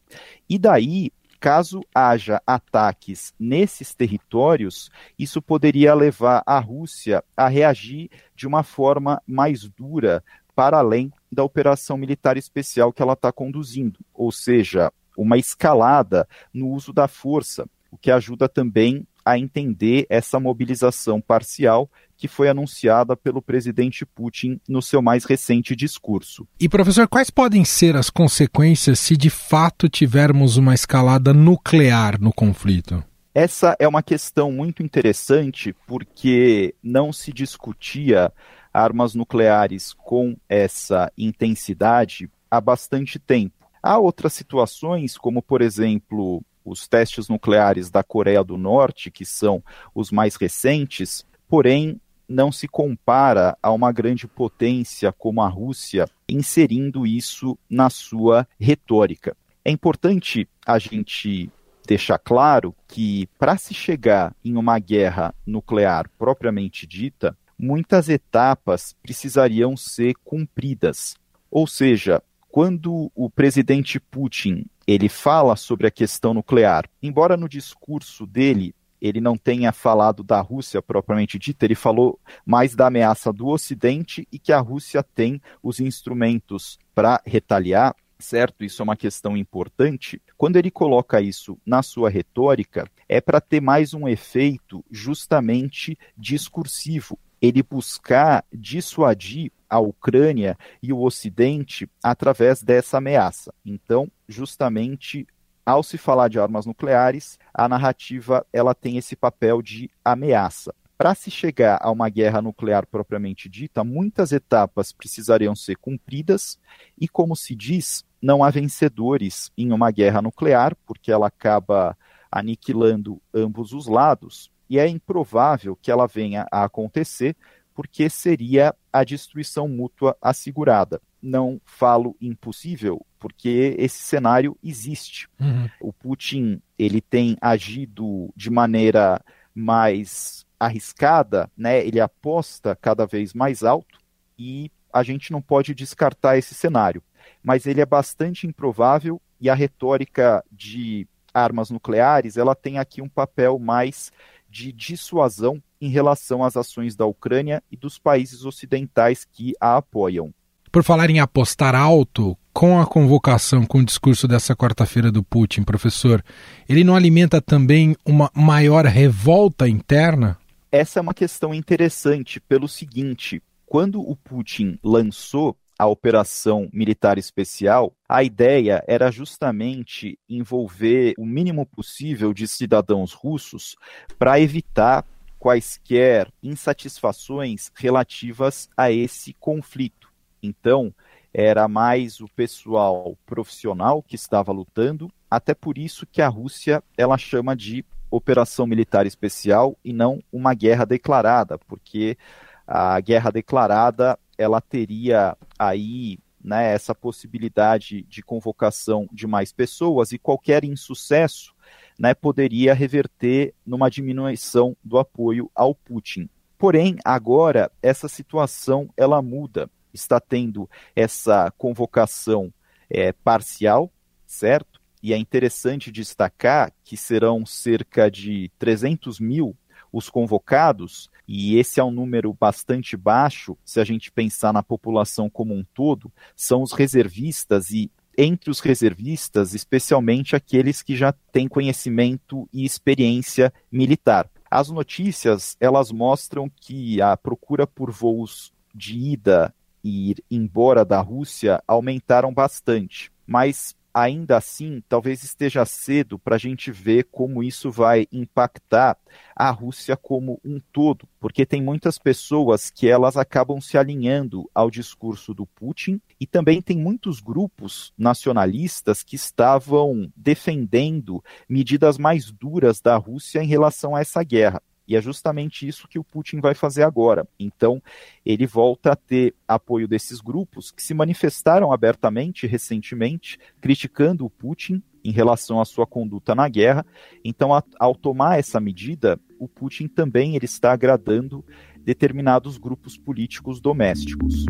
e 0.50 0.58
daí 0.58 1.12
caso 1.46 1.82
haja 1.94 2.42
ataques 2.48 3.32
nesses 3.40 3.94
territórios, 3.94 4.90
isso 5.18 5.40
poderia 5.40 5.94
levar 5.94 6.42
a 6.44 6.58
Rússia 6.58 7.24
a 7.38 7.48
reagir 7.48 8.10
de 8.36 8.48
uma 8.48 8.64
forma 8.64 9.22
mais 9.28 9.70
dura 9.70 10.24
para 10.56 10.80
além 10.80 11.14
da 11.32 11.44
operação 11.44 11.98
militar 11.98 12.36
especial 12.36 12.92
que 12.92 13.00
ela 13.00 13.14
está 13.14 13.32
conduzindo, 13.32 14.00
ou 14.12 14.32
seja, 14.32 14.92
uma 15.16 15.38
escalada 15.38 16.28
no 16.52 16.70
uso 16.70 16.92
da 16.92 17.08
força, 17.08 17.70
o 17.92 17.98
que 17.98 18.10
ajuda 18.10 18.50
também 18.50 19.06
a 19.24 19.38
entender 19.38 20.08
essa 20.10 20.40
mobilização 20.40 21.22
parcial 21.22 21.88
que 22.18 22.28
foi 22.28 22.50
anunciada 22.50 23.16
pelo 23.16 23.42
presidente 23.42 24.06
Putin 24.06 24.60
no 24.68 24.82
seu 24.82 25.02
mais 25.02 25.26
recente 25.26 25.76
discurso. 25.76 26.48
E 26.60 26.70
professor, 26.70 27.08
quais 27.08 27.30
podem 27.30 27.66
ser 27.66 27.96
as 27.96 28.10
consequências 28.10 29.00
se 29.00 29.18
de 29.18 29.30
fato 29.30 29.90
tivermos 29.90 30.58
uma 30.58 30.74
escalada 30.74 31.34
nuclear 31.34 32.20
no 32.20 32.34
conflito? 32.34 33.04
Essa 33.34 33.76
é 33.80 33.88
uma 33.88 34.02
questão 34.02 34.50
muito 34.50 34.82
interessante 34.82 35.76
porque 35.86 36.74
não 36.82 37.12
se 37.12 37.34
discutia 37.34 38.32
armas 38.74 39.14
nucleares 39.14 39.94
com 39.94 40.38
essa 40.48 41.12
intensidade 41.18 42.30
há 42.50 42.62
bastante 42.62 43.20
tempo. 43.20 43.54
Há 43.84 43.98
outras 43.98 44.34
situações, 44.34 45.18
como 45.18 45.42
por 45.42 45.62
exemplo 45.62 46.42
os 46.64 46.88
testes 46.88 47.30
nucleares 47.30 47.90
da 47.90 48.04
Coreia 48.04 48.44
do 48.44 48.58
Norte, 48.58 49.12
que 49.12 49.24
são 49.24 49.64
os 49.94 50.12
mais 50.12 50.36
recentes, 50.36 51.26
porém 51.48 52.02
não 52.28 52.52
se 52.52 52.68
compara 52.68 53.58
a 53.62 53.72
uma 53.72 53.92
grande 53.92 54.28
potência 54.28 55.12
como 55.12 55.42
a 55.42 55.48
Rússia 55.48 56.08
inserindo 56.28 57.06
isso 57.06 57.58
na 57.70 57.90
sua 57.90 58.48
retórica. 58.60 59.36
É 59.64 59.72
importante 59.72 60.48
a 60.66 60.78
gente 60.78 61.50
deixar 61.88 62.18
claro 62.18 62.76
que 62.88 63.28
para 63.38 63.58
se 63.58 63.74
chegar 63.74 64.36
em 64.44 64.58
uma 64.58 64.80
guerra 64.80 65.34
nuclear 65.46 66.10
propriamente 66.18 66.88
dita, 66.88 67.38
muitas 67.58 68.10
etapas 68.10 68.96
precisariam 69.02 69.78
ser 69.78 70.16
cumpridas. 70.24 71.16
Ou 71.50 71.68
seja, 71.68 72.22
quando 72.50 73.12
o 73.16 73.30
presidente 73.30 74.00
Putin 74.00 74.66
ele 74.88 75.10
fala 75.10 75.56
sobre 75.56 75.88
a 75.88 75.92
questão 75.92 76.34
nuclear, 76.34 76.88
embora 77.02 77.36
no 77.36 77.50
discurso 77.50 78.26
dele 78.26 78.74
ele 79.08 79.22
não 79.22 79.38
tenha 79.38 79.72
falado 79.72 80.24
da 80.24 80.42
Rússia 80.42 80.82
propriamente 80.82 81.38
dita, 81.38 81.66
ele 81.66 81.76
falou 81.76 82.20
mais 82.46 82.76
da 82.76 82.88
ameaça 82.88 83.32
do 83.32 83.48
Ocidente 83.48 84.28
e 84.32 84.40
que 84.40 84.52
a 84.52 84.60
Rússia 84.60 85.04
tem 85.04 85.42
os 85.62 85.80
instrumentos 85.80 86.80
para 86.94 87.22
retaliar, 87.26 87.96
certo? 88.18 88.64
Isso 88.64 88.82
é 88.82 88.84
uma 88.84 88.96
questão 88.96 89.38
importante. 89.38 90.22
Quando 90.38 90.58
ele 90.58 90.72
coloca 90.72 91.22
isso 91.22 91.58
na 91.66 91.84
sua 91.84 92.10
retórica, 92.10 92.90
é 93.08 93.22
para 93.22 93.40
ter 93.40 93.62
mais 93.62 93.94
um 93.94 94.08
efeito 94.08 94.84
justamente 94.90 95.98
discursivo. 96.18 97.20
Ele 97.42 97.62
buscar 97.62 98.44
dissuadir 98.52 99.52
a 99.70 99.80
Ucrânia 99.80 100.58
e 100.82 100.92
o 100.92 101.02
Ocidente 101.02 101.88
através 102.02 102.64
dessa 102.64 102.98
ameaça. 102.98 103.54
Então, 103.64 104.10
justamente 104.28 105.28
ao 105.66 105.82
se 105.82 105.98
falar 105.98 106.28
de 106.28 106.40
armas 106.40 106.66
nucleares, 106.66 107.40
a 107.54 107.68
narrativa 107.68 108.46
ela 108.54 108.76
tem 108.76 108.98
esse 108.98 109.16
papel 109.16 109.62
de 109.62 109.90
ameaça. 110.04 110.74
Para 110.98 111.14
se 111.14 111.30
chegar 111.30 111.78
a 111.82 111.92
uma 111.92 112.08
guerra 112.08 112.42
nuclear 112.42 112.86
propriamente 112.88 113.50
dita, 113.50 113.84
muitas 113.84 114.32
etapas 114.32 114.94
precisariam 114.94 115.54
ser 115.54 115.76
cumpridas 115.76 116.58
e, 116.98 117.08
como 117.08 117.36
se 117.36 117.54
diz, 117.54 118.06
não 118.22 118.44
há 118.44 118.50
vencedores 118.50 119.52
em 119.58 119.74
uma 119.74 119.92
guerra 119.92 120.22
nuclear, 120.22 120.74
porque 120.86 121.12
ela 121.12 121.28
acaba 121.28 121.98
aniquilando 122.32 123.22
ambos 123.34 123.74
os 123.74 123.88
lados, 123.88 124.52
e 124.70 124.80
é 124.80 124.88
improvável 124.88 125.78
que 125.82 125.92
ela 125.92 126.08
venha 126.08 126.48
a 126.52 126.64
acontecer, 126.64 127.36
porque 127.76 128.10
seria 128.10 128.74
a 128.92 129.04
destruição 129.04 129.68
mútua 129.68 130.18
assegurada. 130.22 131.02
Não 131.22 131.60
falo 131.66 132.16
impossível, 132.22 133.06
porque 133.20 133.76
esse 133.78 133.98
cenário 133.98 134.58
existe. 134.64 135.28
Uhum. 135.40 135.70
O 135.82 135.92
Putin 135.92 136.62
ele 136.80 137.02
tem 137.02 137.36
agido 137.42 138.32
de 138.36 138.50
maneira 138.50 139.22
mais 139.54 140.46
arriscada, 140.58 141.52
né? 141.58 141.86
Ele 141.86 142.00
aposta 142.00 142.76
cada 142.76 143.06
vez 143.06 143.34
mais 143.34 143.62
alto 143.62 144.00
e 144.40 144.72
a 144.92 145.04
gente 145.04 145.32
não 145.32 145.42
pode 145.42 145.76
descartar 145.76 146.38
esse 146.38 146.56
cenário. 146.56 147.04
Mas 147.44 147.66
ele 147.66 147.82
é 147.82 147.86
bastante 147.86 148.48
improvável 148.48 149.22
e 149.42 149.50
a 149.50 149.54
retórica 149.54 150.44
de 150.50 151.06
armas 151.34 151.70
nucleares 151.70 152.38
ela 152.38 152.56
tem 152.56 152.80
aqui 152.80 153.02
um 153.02 153.10
papel 153.10 153.60
mais 153.60 154.12
de 154.56 154.72
dissuasão 154.72 155.62
em 155.82 155.90
relação 155.90 156.42
às 156.42 156.56
ações 156.56 156.96
da 156.96 157.06
Ucrânia 157.06 157.62
e 157.70 157.76
dos 157.76 158.00
países 158.00 158.46
ocidentais 158.46 159.28
que 159.30 159.54
a 159.60 159.76
apoiam. 159.76 160.34
Por 160.72 160.82
falar 160.82 161.10
em 161.10 161.20
apostar 161.20 161.76
alto, 161.76 162.38
com 162.54 162.80
a 162.80 162.86
convocação, 162.86 163.66
com 163.66 163.80
o 163.80 163.86
discurso 163.86 164.30
dessa 164.30 164.56
quarta-feira 164.56 165.12
do 165.12 165.22
Putin, 165.22 165.64
professor, 165.64 166.24
ele 166.70 166.86
não 166.86 166.96
alimenta 166.96 167.42
também 167.42 167.98
uma 168.06 168.32
maior 168.34 168.86
revolta 168.86 169.68
interna? 169.68 170.38
Essa 170.72 171.00
é 171.00 171.02
uma 171.02 171.14
questão 171.14 171.54
interessante 171.54 172.40
pelo 172.40 172.70
seguinte: 172.70 173.44
quando 173.66 174.00
o 174.00 174.16
Putin 174.16 174.80
lançou 174.82 175.58
a 175.78 175.86
operação 175.88 176.70
militar 176.72 177.18
especial, 177.18 177.94
a 178.08 178.24
ideia 178.24 178.84
era 178.88 179.12
justamente 179.12 180.18
envolver 180.30 181.14
o 181.18 181.26
mínimo 181.26 181.66
possível 181.66 182.34
de 182.34 182.48
cidadãos 182.48 183.12
russos 183.12 183.76
para 184.18 184.40
evitar 184.40 185.06
quaisquer 185.38 186.32
insatisfações 186.42 187.72
relativas 187.76 188.70
a 188.76 188.92
esse 188.92 189.34
conflito. 189.34 190.10
Então, 190.42 190.94
era 191.34 191.68
mais 191.68 192.22
o 192.22 192.28
pessoal 192.30 193.18
profissional 193.26 194.02
que 194.02 194.16
estava 194.16 194.54
lutando, 194.54 195.12
até 195.30 195.54
por 195.54 195.78
isso 195.78 196.08
que 196.08 196.22
a 196.22 196.30
Rússia 196.30 196.82
ela 196.98 197.18
chama 197.18 197.56
de 197.56 197.84
operação 198.10 198.66
militar 198.66 199.06
especial 199.06 199.78
e 199.84 199.92
não 199.92 200.24
uma 200.32 200.54
guerra 200.54 200.86
declarada, 200.86 201.58
porque 201.58 202.18
a 202.66 203.00
guerra 203.00 203.32
declarada 203.32 204.18
ela 204.38 204.62
teria 204.62 205.38
aí 205.58 206.20
né, 206.44 206.74
essa 206.74 206.94
possibilidade 206.94 208.04
de 208.04 208.22
convocação 208.22 209.08
de 209.12 209.26
mais 209.26 209.52
pessoas 209.52 210.12
e 210.12 210.20
qualquer 210.20 210.64
insucesso 210.64 211.56
né, 211.98 212.14
poderia 212.14 212.74
reverter 212.74 213.54
numa 213.66 213.90
diminuição 213.90 214.78
do 214.84 214.98
apoio 214.98 215.50
ao 215.56 215.74
Putin. 215.74 216.30
Porém, 216.58 216.98
agora 217.04 217.72
essa 217.82 218.08
situação 218.08 218.90
ela 218.96 219.22
muda. 219.22 219.70
Está 219.94 220.20
tendo 220.20 220.70
essa 220.96 221.52
convocação 221.58 222.54
é, 222.90 223.14
parcial, 223.14 223.92
certo? 224.28 224.82
E 225.02 225.14
é 225.14 225.18
interessante 225.18 225.92
destacar 225.92 226.74
que 226.84 226.98
serão 226.98 227.46
cerca 227.46 228.10
de 228.12 228.52
300 228.60 229.20
mil 229.20 229.56
os 229.96 230.10
convocados, 230.10 231.10
e 231.26 231.58
esse 231.58 231.80
é 231.80 231.84
um 231.84 231.90
número 231.90 232.34
bastante 232.34 232.98
baixo, 232.98 233.58
se 233.64 233.80
a 233.80 233.86
gente 233.86 234.12
pensar 234.12 234.52
na 234.52 234.62
população 234.62 235.30
como 235.30 235.54
um 235.54 235.64
todo, 235.74 236.12
são 236.36 236.62
os 236.62 236.74
reservistas 236.74 237.70
e 237.70 237.90
entre 238.18 238.52
os 238.52 238.60
reservistas, 238.60 239.54
especialmente 239.54 240.36
aqueles 240.36 240.82
que 240.82 240.98
já 240.98 241.14
têm 241.32 241.48
conhecimento 241.48 242.48
e 242.52 242.66
experiência 242.66 243.54
militar. 243.72 244.30
As 244.52 244.70
notícias, 244.70 245.56
elas 245.62 245.94
mostram 245.94 246.50
que 246.50 247.02
a 247.02 247.16
procura 247.16 247.66
por 247.66 247.90
voos 247.90 248.52
de 248.74 248.98
ida 248.98 249.54
e 249.82 250.12
ir 250.12 250.24
embora 250.30 250.84
da 250.84 251.00
Rússia 251.00 251.64
aumentaram 251.66 252.34
bastante, 252.34 253.12
mas 253.26 253.74
ainda 253.96 254.36
assim, 254.36 254.84
talvez 254.90 255.24
esteja 255.24 255.66
cedo 255.66 256.20
para 256.20 256.36
a 256.36 256.38
gente 256.38 256.70
ver 256.70 257.08
como 257.10 257.42
isso 257.42 257.72
vai 257.72 258.06
impactar 258.12 258.98
a 259.34 259.50
Rússia 259.50 259.96
como 259.96 260.38
um 260.44 260.60
todo, 260.74 261.08
porque 261.18 261.46
tem 261.46 261.64
muitas 261.64 261.98
pessoas 261.98 262.70
que 262.70 262.90
elas 262.90 263.16
acabam 263.16 263.62
se 263.62 263.78
alinhando 263.78 264.50
ao 264.54 264.70
discurso 264.70 265.34
do 265.34 265.46
Putin 265.46 266.02
e 266.20 266.28
também 266.28 266.62
tem 266.62 266.78
muitos 266.78 267.22
grupos 267.22 267.94
nacionalistas 267.98 269.02
que 269.02 269.16
estavam 269.16 270.12
defendendo 270.14 271.24
medidas 271.48 271.98
mais 271.98 272.30
duras 272.30 272.82
da 272.82 272.98
Rússia 272.98 273.42
em 273.42 273.48
relação 273.48 273.96
a 273.96 274.02
essa 274.02 274.22
guerra. 274.24 274.62
E 274.88 274.96
é 274.96 275.02
justamente 275.02 275.68
isso 275.68 275.88
que 275.88 276.00
o 276.00 276.04
Putin 276.04 276.40
vai 276.40 276.54
fazer 276.54 276.84
agora. 276.84 277.28
Então, 277.40 277.82
ele 278.26 278.46
volta 278.46 278.92
a 278.92 278.96
ter 278.96 279.34
apoio 279.48 279.88
desses 279.88 280.22
grupos 280.22 280.72
que 280.72 280.84
se 280.84 280.94
manifestaram 280.94 281.72
abertamente 281.72 282.46
recentemente, 282.46 283.40
criticando 283.60 284.26
o 284.26 284.30
Putin 284.30 284.82
em 285.04 285.12
relação 285.12 285.60
à 285.60 285.66
sua 285.66 285.86
conduta 285.86 286.34
na 286.34 286.50
guerra. 286.50 286.86
Então, 287.24 287.50
ao 287.80 287.96
tomar 287.96 288.40
essa 288.40 288.60
medida, 288.60 289.20
o 289.40 289.48
Putin 289.48 289.88
também 289.88 290.36
ele 290.36 290.46
está 290.46 290.72
agradando 290.74 291.46
determinados 291.84 292.58
grupos 292.58 292.98
políticos 292.98 293.62
domésticos. 293.62 294.46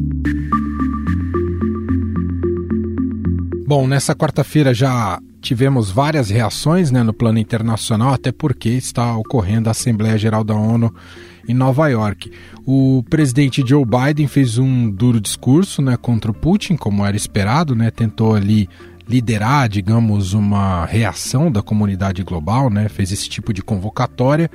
Bom, 3.68 3.88
nessa 3.88 4.16
quarta-feira 4.16 4.74
já 4.74 5.20
tivemos 5.46 5.92
várias 5.92 6.30
reações 6.30 6.90
né, 6.90 7.04
no 7.04 7.14
plano 7.14 7.38
internacional, 7.38 8.14
até 8.14 8.32
porque 8.32 8.70
está 8.70 9.16
ocorrendo 9.16 9.70
a 9.70 9.72
Assembleia 9.72 10.18
Geral 10.18 10.44
da 10.44 10.56
ONU 10.56 10.94
em 11.48 11.54
Nova 11.54 11.88
York. 11.88 12.32
O 12.66 13.04
presidente 13.10 13.64
Joe 13.66 13.86
Biden 13.86 14.28
fez 14.28 14.58
um 14.58 14.90
duro 14.90 15.22
discurso 15.22 15.84
né, 15.84 15.96
contra 15.96 16.32
o 16.32 16.34
Putin, 16.34 16.76
como 16.76 17.06
era 17.06 17.16
esperado, 17.16 17.76
né, 17.76 17.92
tentou 17.92 18.34
ali 18.34 18.68
liderar, 19.08 19.70
digamos, 19.70 20.34
uma 20.34 20.84
reação 20.86 21.52
da 21.52 21.62
comunidade 21.62 22.24
global, 22.24 22.72
né, 22.72 22.90
fez 22.90 23.12
esse 23.12 23.30
tipo 23.30 23.54
de 23.54 23.62
convocatória. 23.62 24.50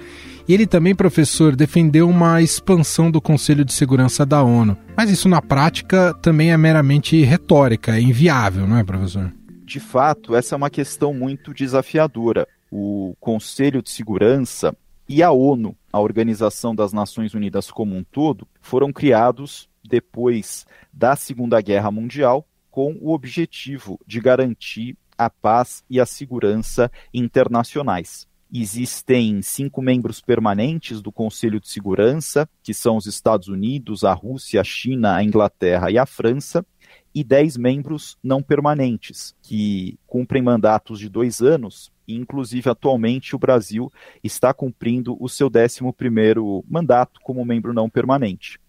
E 0.48 0.52
ele 0.52 0.66
também, 0.66 0.92
professor, 0.92 1.54
defendeu 1.54 2.08
uma 2.08 2.42
expansão 2.42 3.12
do 3.12 3.20
Conselho 3.20 3.64
de 3.64 3.72
Segurança 3.72 4.26
da 4.26 4.42
ONU. 4.42 4.76
Mas 4.96 5.08
isso 5.08 5.28
na 5.28 5.40
prática 5.40 6.12
também 6.20 6.50
é 6.50 6.56
meramente 6.56 7.22
retórica, 7.22 7.96
é 7.96 8.00
inviável, 8.00 8.66
não 8.66 8.76
é, 8.76 8.82
professor? 8.82 9.32
De 9.70 9.78
fato, 9.78 10.34
essa 10.34 10.56
é 10.56 10.58
uma 10.58 10.68
questão 10.68 11.14
muito 11.14 11.54
desafiadora. 11.54 12.48
O 12.72 13.14
Conselho 13.20 13.80
de 13.80 13.88
Segurança 13.88 14.76
e 15.08 15.22
a 15.22 15.30
ONU, 15.30 15.76
a 15.92 16.00
Organização 16.00 16.74
das 16.74 16.92
Nações 16.92 17.34
Unidas 17.34 17.70
como 17.70 17.94
um 17.94 18.02
todo, 18.02 18.48
foram 18.60 18.92
criados 18.92 19.68
depois 19.84 20.66
da 20.92 21.14
Segunda 21.14 21.60
Guerra 21.60 21.88
Mundial 21.88 22.44
com 22.68 22.98
o 23.00 23.12
objetivo 23.12 24.00
de 24.04 24.20
garantir 24.20 24.96
a 25.16 25.30
paz 25.30 25.84
e 25.88 26.00
a 26.00 26.06
segurança 26.06 26.90
internacionais. 27.14 28.26
Existem 28.52 29.40
cinco 29.42 29.80
membros 29.80 30.20
permanentes 30.20 31.00
do 31.00 31.12
Conselho 31.12 31.60
de 31.60 31.68
Segurança, 31.68 32.48
que 32.60 32.74
são 32.74 32.96
os 32.96 33.06
Estados 33.06 33.46
Unidos, 33.46 34.02
a 34.02 34.12
Rússia, 34.12 34.60
a 34.60 34.64
China, 34.64 35.14
a 35.14 35.22
Inglaterra 35.22 35.92
e 35.92 35.96
a 35.96 36.04
França, 36.04 36.66
e 37.14 37.24
10 37.24 37.56
membros 37.56 38.16
não 38.22 38.42
permanentes, 38.42 39.34
que 39.42 39.98
cumprem 40.06 40.42
mandatos 40.42 40.98
de 40.98 41.08
dois 41.08 41.40
anos, 41.40 41.92
e 42.06 42.14
inclusive 42.14 42.70
atualmente 42.70 43.34
o 43.34 43.38
Brasil 43.38 43.92
está 44.22 44.54
cumprindo 44.54 45.16
o 45.20 45.28
seu 45.28 45.50
11º 45.50 46.64
mandato 46.68 47.20
como 47.22 47.44
membro 47.44 47.72
não 47.72 47.90
permanente. 47.90 48.60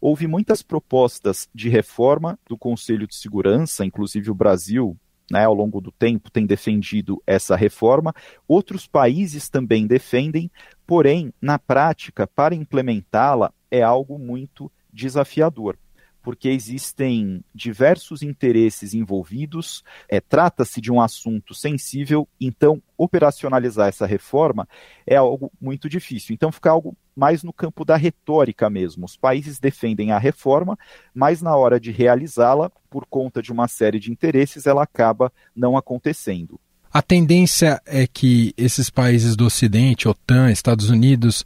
Houve 0.00 0.26
muitas 0.26 0.62
propostas 0.62 1.48
de 1.54 1.68
reforma 1.68 2.38
do 2.48 2.58
Conselho 2.58 3.06
de 3.06 3.14
Segurança, 3.14 3.84
inclusive 3.84 4.30
o 4.30 4.34
Brasil, 4.34 4.96
né, 5.30 5.44
ao 5.44 5.54
longo 5.54 5.80
do 5.80 5.92
tempo, 5.92 6.30
tem 6.30 6.44
defendido 6.44 7.22
essa 7.26 7.54
reforma. 7.54 8.12
Outros 8.46 8.86
países 8.86 9.48
também 9.48 9.86
defendem, 9.86 10.50
porém, 10.86 11.32
na 11.40 11.58
prática, 11.58 12.26
para 12.26 12.54
implementá-la 12.54 13.52
é 13.70 13.80
algo 13.82 14.18
muito 14.18 14.70
desafiador 14.92 15.78
porque 16.22 16.48
existem 16.48 17.44
diversos 17.54 18.22
interesses 18.22 18.94
envolvidos, 18.94 19.82
é, 20.08 20.20
trata-se 20.20 20.80
de 20.80 20.92
um 20.92 21.00
assunto 21.00 21.54
sensível, 21.54 22.28
então 22.40 22.80
operacionalizar 22.96 23.88
essa 23.88 24.06
reforma 24.06 24.68
é 25.06 25.16
algo 25.16 25.50
muito 25.60 25.88
difícil. 25.88 26.34
Então 26.34 26.52
fica 26.52 26.70
algo 26.70 26.96
mais 27.14 27.42
no 27.42 27.52
campo 27.52 27.84
da 27.84 27.96
retórica 27.96 28.70
mesmo. 28.70 29.04
Os 29.04 29.16
países 29.16 29.58
defendem 29.58 30.12
a 30.12 30.18
reforma, 30.18 30.78
mas 31.14 31.42
na 31.42 31.56
hora 31.56 31.80
de 31.80 31.90
realizá-la, 31.90 32.70
por 32.88 33.04
conta 33.06 33.42
de 33.42 33.50
uma 33.50 33.68
série 33.68 33.98
de 33.98 34.10
interesses, 34.10 34.66
ela 34.66 34.82
acaba 34.82 35.32
não 35.54 35.76
acontecendo. 35.76 36.60
A 36.92 37.00
tendência 37.00 37.80
é 37.86 38.06
que 38.06 38.52
esses 38.56 38.90
países 38.90 39.34
do 39.34 39.46
Ocidente, 39.46 40.06
OTAN, 40.06 40.50
Estados 40.50 40.90
Unidos, 40.90 41.44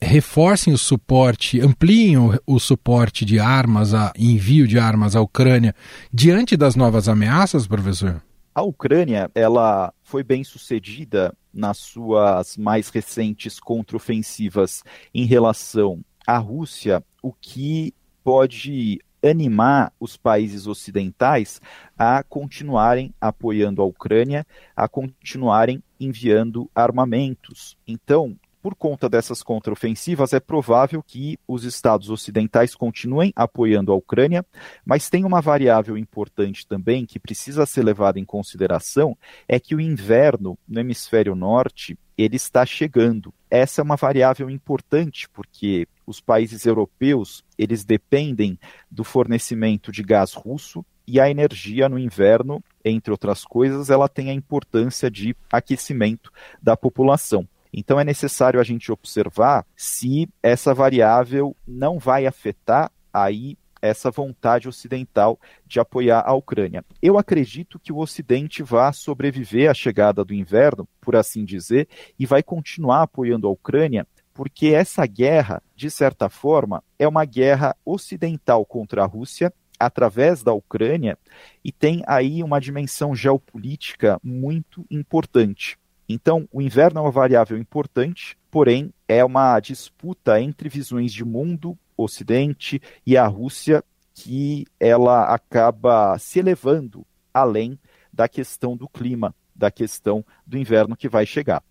reforcem 0.00 0.72
o 0.72 0.78
suporte, 0.78 1.60
ampliem 1.60 2.16
o, 2.16 2.38
o, 2.46 2.58
suporte 2.58 3.24
de 3.24 3.38
armas, 3.38 3.94
a 3.94 4.12
envio 4.18 4.66
de 4.66 4.78
armas 4.78 5.16
à 5.16 5.20
Ucrânia 5.20 5.74
diante 6.12 6.56
das 6.56 6.76
novas 6.76 7.08
ameaças, 7.08 7.66
professor? 7.66 8.22
A 8.54 8.62
Ucrânia, 8.62 9.30
ela 9.34 9.94
foi 10.02 10.22
bem 10.22 10.44
sucedida 10.44 11.34
nas 11.52 11.78
suas 11.78 12.56
mais 12.56 12.90
recentes 12.90 13.58
contraofensivas 13.58 14.82
em 15.14 15.24
relação 15.24 16.04
à 16.26 16.36
Rússia, 16.36 17.02
o 17.22 17.32
que 17.32 17.94
pode 18.22 19.00
animar 19.24 19.92
os 19.98 20.16
países 20.16 20.66
ocidentais 20.66 21.60
a 21.96 22.22
continuarem 22.22 23.14
apoiando 23.20 23.80
a 23.80 23.84
Ucrânia, 23.84 24.44
a 24.76 24.88
continuarem 24.88 25.82
enviando 25.98 26.68
armamentos. 26.74 27.76
Então, 27.86 28.36
por 28.62 28.76
conta 28.76 29.08
dessas 29.08 29.42
contraofensivas, 29.42 30.32
é 30.32 30.38
provável 30.38 31.02
que 31.02 31.36
os 31.48 31.64
estados 31.64 32.08
ocidentais 32.08 32.76
continuem 32.76 33.32
apoiando 33.34 33.90
a 33.90 33.96
Ucrânia, 33.96 34.46
mas 34.84 35.10
tem 35.10 35.24
uma 35.24 35.40
variável 35.40 35.98
importante 35.98 36.66
também 36.66 37.04
que 37.04 37.18
precisa 37.18 37.66
ser 37.66 37.82
levada 37.82 38.20
em 38.20 38.24
consideração, 38.24 39.18
é 39.48 39.58
que 39.58 39.74
o 39.74 39.80
inverno 39.80 40.56
no 40.68 40.78
hemisfério 40.78 41.34
norte 41.34 41.98
ele 42.16 42.36
está 42.36 42.64
chegando. 42.64 43.34
Essa 43.50 43.80
é 43.80 43.84
uma 43.84 43.96
variável 43.96 44.48
importante 44.48 45.28
porque 45.30 45.88
os 46.06 46.20
países 46.20 46.64
europeus 46.64 47.42
eles 47.58 47.84
dependem 47.84 48.58
do 48.88 49.02
fornecimento 49.02 49.90
de 49.90 50.02
gás 50.04 50.34
russo 50.34 50.84
e 51.06 51.18
a 51.18 51.28
energia 51.28 51.88
no 51.88 51.98
inverno, 51.98 52.62
entre 52.84 53.10
outras 53.10 53.44
coisas, 53.44 53.90
ela 53.90 54.08
tem 54.08 54.30
a 54.30 54.34
importância 54.34 55.10
de 55.10 55.36
aquecimento 55.50 56.30
da 56.62 56.76
população. 56.76 57.46
Então 57.72 57.98
é 57.98 58.04
necessário 58.04 58.60
a 58.60 58.64
gente 58.64 58.92
observar 58.92 59.64
se 59.76 60.28
essa 60.42 60.74
variável 60.74 61.56
não 61.66 61.98
vai 61.98 62.26
afetar 62.26 62.90
aí 63.12 63.56
essa 63.82 64.12
vontade 64.12 64.68
ocidental 64.68 65.38
de 65.66 65.80
apoiar 65.80 66.22
a 66.24 66.32
Ucrânia. 66.32 66.84
Eu 67.02 67.18
acredito 67.18 67.80
que 67.80 67.92
o 67.92 67.98
Ocidente 67.98 68.62
vai 68.62 68.92
sobreviver 68.92 69.68
à 69.68 69.74
chegada 69.74 70.24
do 70.24 70.32
inverno, 70.32 70.88
por 71.00 71.16
assim 71.16 71.44
dizer, 71.44 71.88
e 72.16 72.24
vai 72.24 72.44
continuar 72.44 73.02
apoiando 73.02 73.48
a 73.48 73.50
Ucrânia, 73.50 74.06
porque 74.32 74.68
essa 74.68 75.04
guerra, 75.04 75.60
de 75.74 75.90
certa 75.90 76.28
forma, 76.28 76.82
é 76.96 77.08
uma 77.08 77.24
guerra 77.24 77.76
ocidental 77.84 78.64
contra 78.64 79.02
a 79.02 79.06
Rússia 79.06 79.52
através 79.78 80.44
da 80.44 80.52
Ucrânia 80.52 81.18
e 81.64 81.72
tem 81.72 82.04
aí 82.06 82.42
uma 82.42 82.60
dimensão 82.60 83.16
geopolítica 83.16 84.18
muito 84.22 84.86
importante. 84.88 85.76
Então, 86.08 86.48
o 86.52 86.60
inverno 86.60 86.98
é 86.98 87.02
uma 87.02 87.10
variável 87.10 87.56
importante, 87.56 88.36
porém, 88.50 88.92
é 89.08 89.24
uma 89.24 89.58
disputa 89.60 90.40
entre 90.40 90.68
visões 90.68 91.12
de 91.12 91.24
mundo, 91.24 91.78
Ocidente 91.96 92.80
e 93.06 93.16
a 93.16 93.26
Rússia, 93.26 93.84
que 94.14 94.66
ela 94.78 95.32
acaba 95.32 96.18
se 96.18 96.38
elevando 96.38 97.06
além 97.32 97.78
da 98.12 98.28
questão 98.28 98.76
do 98.76 98.88
clima, 98.88 99.34
da 99.54 99.70
questão 99.70 100.24
do 100.46 100.58
inverno 100.58 100.96
que 100.96 101.08
vai 101.08 101.24
chegar. 101.24 101.62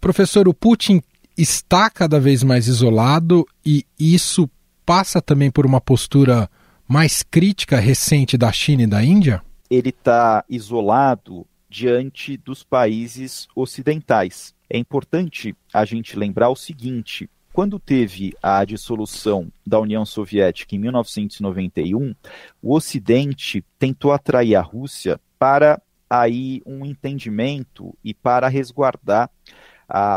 Professor, 0.00 0.48
o 0.48 0.54
Putin 0.54 1.02
está 1.36 1.90
cada 1.90 2.18
vez 2.18 2.42
mais 2.42 2.68
isolado 2.68 3.46
e 3.64 3.84
isso 3.98 4.48
passa 4.86 5.20
também 5.20 5.50
por 5.50 5.66
uma 5.66 5.80
postura 5.80 6.48
mais 6.88 7.22
crítica 7.22 7.78
recente 7.78 8.36
da 8.36 8.50
China 8.50 8.82
e 8.82 8.86
da 8.86 9.04
Índia? 9.04 9.42
Ele 9.70 9.90
está 9.90 10.44
isolado 10.48 11.46
diante 11.70 12.36
dos 12.36 12.64
países 12.64 13.46
ocidentais. 13.54 14.52
É 14.68 14.76
importante 14.76 15.56
a 15.72 15.84
gente 15.84 16.18
lembrar 16.18 16.50
o 16.50 16.56
seguinte: 16.56 17.30
quando 17.52 17.78
teve 17.78 18.34
a 18.42 18.64
dissolução 18.64 19.50
da 19.64 19.78
União 19.78 20.04
Soviética 20.04 20.74
em 20.74 20.78
1991, 20.80 22.14
o 22.60 22.74
Ocidente 22.74 23.64
tentou 23.78 24.12
atrair 24.12 24.56
a 24.56 24.60
Rússia 24.60 25.20
para 25.38 25.80
aí 26.08 26.60
um 26.66 26.84
entendimento 26.84 27.96
e 28.02 28.12
para 28.12 28.48
resguardar 28.48 29.30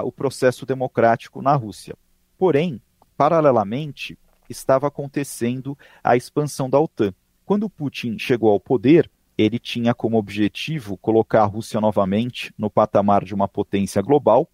o 0.04 0.12
processo 0.12 0.66
democrático 0.66 1.42
na 1.42 1.56
Rússia. 1.56 1.96
Porém, 2.38 2.82
paralelamente, 3.16 4.18
estava 4.50 4.88
acontecendo 4.88 5.78
a 6.04 6.16
expansão 6.16 6.70
da 6.70 6.80
OTAN. 6.80 7.14
Quando 7.46 7.70
Putin 7.70 8.18
chegou 8.20 8.52
ao 8.52 8.60
poder, 8.60 9.10
ele 9.38 9.60
tinha 9.60 9.94
como 9.94 10.18
objetivo 10.18 10.98
colocar 10.98 11.42
a 11.42 11.46
Rússia 11.46 11.80
novamente 11.82 12.54
no 12.58 12.70
patamar 12.70 13.24
de 13.24 13.34
uma 13.34 13.48
potência 13.48 14.02
global, 14.02 14.50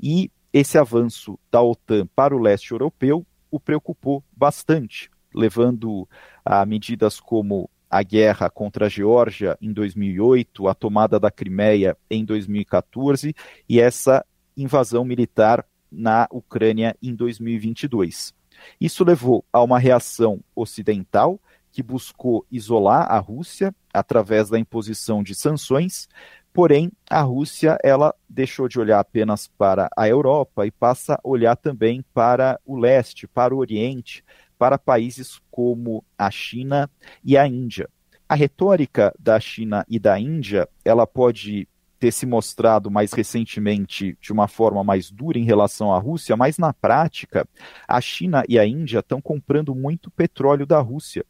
e 0.00 0.30
esse 0.52 0.78
avanço 0.78 1.38
da 1.50 1.62
OTAN 1.62 2.06
para 2.14 2.34
o 2.34 2.38
leste 2.38 2.72
europeu 2.72 3.26
o 3.50 3.60
preocupou 3.60 4.22
bastante, 4.36 5.10
levando 5.34 6.08
a 6.44 6.64
medidas 6.64 7.20
como 7.20 7.68
a 7.90 8.02
guerra 8.02 8.50
contra 8.50 8.86
a 8.86 8.88
Geórgia 8.88 9.56
em 9.60 9.72
2008, 9.72 10.68
a 10.68 10.74
tomada 10.74 11.18
da 11.18 11.30
Crimeia 11.30 11.96
em 12.10 12.24
2014 12.24 13.34
e 13.68 13.80
essa 13.80 14.24
invasão 14.56 15.04
militar 15.04 15.64
na 15.90 16.28
Ucrânia 16.30 16.94
em 17.02 17.14
2022. 17.14 18.34
Isso 18.80 19.04
levou 19.04 19.44
a 19.52 19.62
uma 19.62 19.78
reação 19.78 20.40
ocidental 20.54 21.40
que 21.70 21.82
buscou 21.82 22.44
isolar 22.50 23.10
a 23.10 23.18
Rússia 23.18 23.74
através 23.92 24.50
da 24.50 24.58
imposição 24.58 25.22
de 25.22 25.34
sanções, 25.34 26.08
porém 26.52 26.90
a 27.08 27.20
Rússia 27.20 27.78
ela 27.82 28.14
deixou 28.28 28.68
de 28.68 28.78
olhar 28.80 29.00
apenas 29.00 29.46
para 29.46 29.88
a 29.96 30.08
Europa 30.08 30.66
e 30.66 30.70
passa 30.70 31.14
a 31.14 31.20
olhar 31.22 31.56
também 31.56 32.04
para 32.12 32.60
o 32.64 32.76
leste, 32.76 33.26
para 33.26 33.54
o 33.54 33.58
Oriente, 33.58 34.24
para 34.58 34.78
países 34.78 35.40
como 35.50 36.04
a 36.16 36.30
China 36.30 36.90
e 37.24 37.36
a 37.36 37.46
Índia. 37.46 37.88
A 38.28 38.34
retórica 38.34 39.14
da 39.18 39.40
China 39.40 39.86
e 39.88 39.98
da 39.98 40.18
Índia, 40.18 40.68
ela 40.84 41.06
pode 41.06 41.68
ter 41.98 42.12
se 42.12 42.26
mostrado 42.26 42.90
mais 42.90 43.12
recentemente 43.12 44.16
de 44.20 44.32
uma 44.32 44.46
forma 44.46 44.84
mais 44.84 45.10
dura 45.10 45.38
em 45.38 45.44
relação 45.44 45.92
à 45.92 45.98
Rússia, 45.98 46.36
mas 46.36 46.58
na 46.58 46.72
prática, 46.72 47.46
a 47.86 48.00
China 48.00 48.44
e 48.48 48.58
a 48.58 48.66
Índia 48.66 49.00
estão 49.00 49.20
comprando 49.20 49.74
muito 49.74 50.10
petróleo 50.10 50.66
da 50.66 50.78
Rússia, 50.80 51.24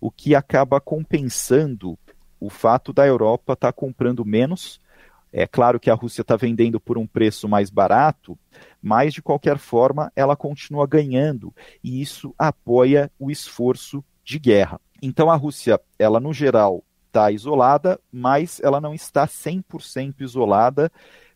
o 0.00 0.10
que 0.10 0.34
acaba 0.34 0.80
compensando 0.80 1.98
o 2.40 2.48
fato 2.48 2.92
da 2.92 3.06
Europa 3.06 3.52
estar 3.52 3.68
tá 3.68 3.72
comprando 3.72 4.24
menos. 4.24 4.80
É 5.32 5.46
claro 5.46 5.78
que 5.78 5.90
a 5.90 5.94
Rússia 5.94 6.22
está 6.22 6.36
vendendo 6.36 6.80
por 6.80 6.98
um 6.98 7.06
preço 7.06 7.48
mais 7.48 7.70
barato, 7.70 8.36
mas 8.82 9.14
de 9.14 9.22
qualquer 9.22 9.58
forma 9.58 10.10
ela 10.16 10.34
continua 10.34 10.86
ganhando 10.86 11.54
e 11.84 12.00
isso 12.00 12.34
apoia 12.36 13.10
o 13.18 13.30
esforço 13.30 14.02
de 14.24 14.38
guerra. 14.38 14.80
Então 15.00 15.30
a 15.30 15.36
Rússia, 15.36 15.80
ela 15.98 16.18
no 16.18 16.32
geral 16.32 16.82
está 17.06 17.30
isolada, 17.30 18.00
mas 18.12 18.60
ela 18.60 18.80
não 18.80 18.94
está 18.94 19.26
100% 19.26 20.20
isolada 20.20 20.90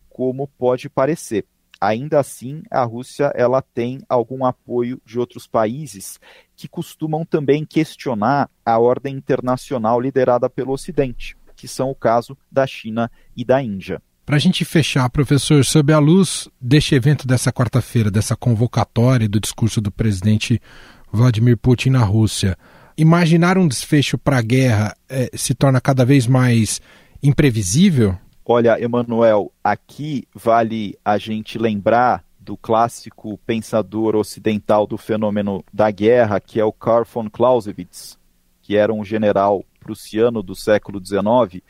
como 0.09 0.49
pode 0.49 0.89
parecer. 0.89 1.45
Ainda 1.87 2.19
assim, 2.19 2.63
a 2.71 2.83
Rússia 2.85 3.31
ela 3.35 3.61
tem 3.61 4.01
algum 4.09 4.45
apoio 4.45 5.01
de 5.05 5.19
outros 5.19 5.47
países 5.47 6.19
que 6.57 6.67
costumam 6.67 7.25
também 7.25 7.65
questionar 7.65 8.49
a 8.65 8.79
ordem 8.79 9.17
internacional 9.17 10.01
liderada 10.01 10.49
pelo 10.49 10.73
Ocidente, 10.73 11.37
que 11.55 11.69
são 11.69 11.91
o 11.91 11.95
caso 11.95 12.37
da 12.51 12.67
China 12.67 13.11
e 13.37 13.45
da 13.45 13.63
Índia. 13.63 14.01
Para 14.25 14.37
a 14.37 14.39
gente 14.39 14.65
fechar, 14.65 15.11
professor, 15.11 15.63
sob 15.65 15.93
a 15.93 15.99
luz 15.99 16.49
deste 16.59 16.95
evento 16.95 17.27
dessa 17.27 17.53
quarta-feira, 17.53 18.11
dessa 18.11 18.35
convocatória 18.35 19.29
do 19.29 19.39
discurso 19.39 19.83
do 19.83 19.91
presidente 19.91 20.59
Vladimir 21.13 21.59
Putin 21.59 21.91
na 21.91 22.03
Rússia, 22.03 22.57
imaginar 22.97 23.59
um 23.59 23.69
desfecho 23.69 24.17
para 24.17 24.39
a 24.39 24.43
guerra 24.43 24.97
é, 25.07 25.31
se 25.35 25.55
torna 25.55 25.81
cada 25.83 26.07
vez 26.07 26.27
mais 26.27 26.81
imprevisível? 27.23 28.17
Olha, 28.47 28.79
Emanuel, 28.79 29.51
aqui 29.65 30.29
vale 30.35 30.99
a 31.03 31.17
gente 31.17 31.57
lembrar 31.57 32.23
do 32.39 32.59
clássico 32.59 33.39
pensador 33.39 34.15
ocidental 34.15 34.87
do 34.87 34.99
fenômeno 34.99 35.65
da 35.73 35.91
guerra, 35.91 36.39
que 36.39 36.61
é 36.61 36.65
o 36.65 36.71
Karl 36.71 37.07
von 37.07 37.31
Clausewitz, 37.31 38.19
que 38.61 38.77
era 38.77 38.93
um 38.93 39.03
general 39.03 39.65
prussiano 39.81 40.43
do 40.43 40.55
século 40.55 41.01
XIX. 41.03 41.65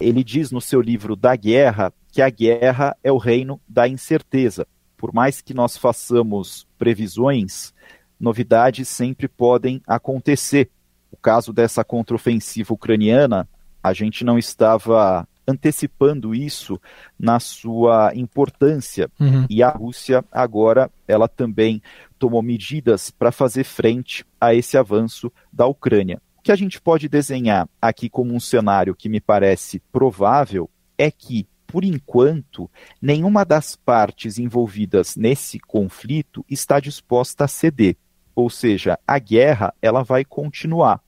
Ele 0.00 0.24
diz 0.24 0.50
no 0.50 0.58
seu 0.58 0.80
livro 0.80 1.16
Da 1.16 1.36
Guerra 1.36 1.92
que 2.10 2.22
a 2.22 2.30
guerra 2.30 2.96
é 3.04 3.12
o 3.12 3.18
reino 3.18 3.60
da 3.68 3.86
incerteza. 3.86 4.66
Por 4.96 5.12
mais 5.12 5.42
que 5.42 5.52
nós 5.52 5.76
façamos 5.76 6.66
previsões, 6.78 7.74
novidades 8.18 8.88
sempre 8.88 9.28
podem 9.28 9.82
acontecer. 9.86 10.70
O 11.12 11.16
caso 11.18 11.52
dessa 11.52 11.84
contraofensiva 11.84 12.72
ucraniana, 12.72 13.46
a 13.82 13.92
gente 13.92 14.24
não 14.24 14.38
estava 14.38 15.28
antecipando 15.46 16.34
isso 16.34 16.80
na 17.18 17.38
sua 17.38 18.12
importância. 18.14 19.10
Uhum. 19.18 19.46
E 19.48 19.62
a 19.62 19.68
Rússia 19.70 20.24
agora 20.30 20.90
ela 21.06 21.28
também 21.28 21.80
tomou 22.18 22.42
medidas 22.42 23.10
para 23.10 23.30
fazer 23.30 23.64
frente 23.64 24.24
a 24.40 24.54
esse 24.54 24.76
avanço 24.76 25.30
da 25.52 25.66
Ucrânia. 25.66 26.20
O 26.38 26.42
que 26.42 26.52
a 26.52 26.56
gente 26.56 26.80
pode 26.80 27.08
desenhar 27.08 27.68
aqui 27.80 28.08
como 28.08 28.34
um 28.34 28.40
cenário 28.40 28.94
que 28.94 29.08
me 29.08 29.20
parece 29.20 29.80
provável 29.92 30.70
é 30.96 31.10
que 31.10 31.46
por 31.66 31.84
enquanto, 31.84 32.70
nenhuma 33.02 33.44
das 33.44 33.74
partes 33.74 34.38
envolvidas 34.38 35.16
nesse 35.16 35.58
conflito 35.58 36.44
está 36.48 36.78
disposta 36.78 37.44
a 37.44 37.48
ceder. 37.48 37.96
Ou 38.34 38.48
seja, 38.48 38.98
a 39.06 39.18
guerra 39.18 39.74
ela 39.82 40.02
vai 40.02 40.24
continuar. 40.24 41.02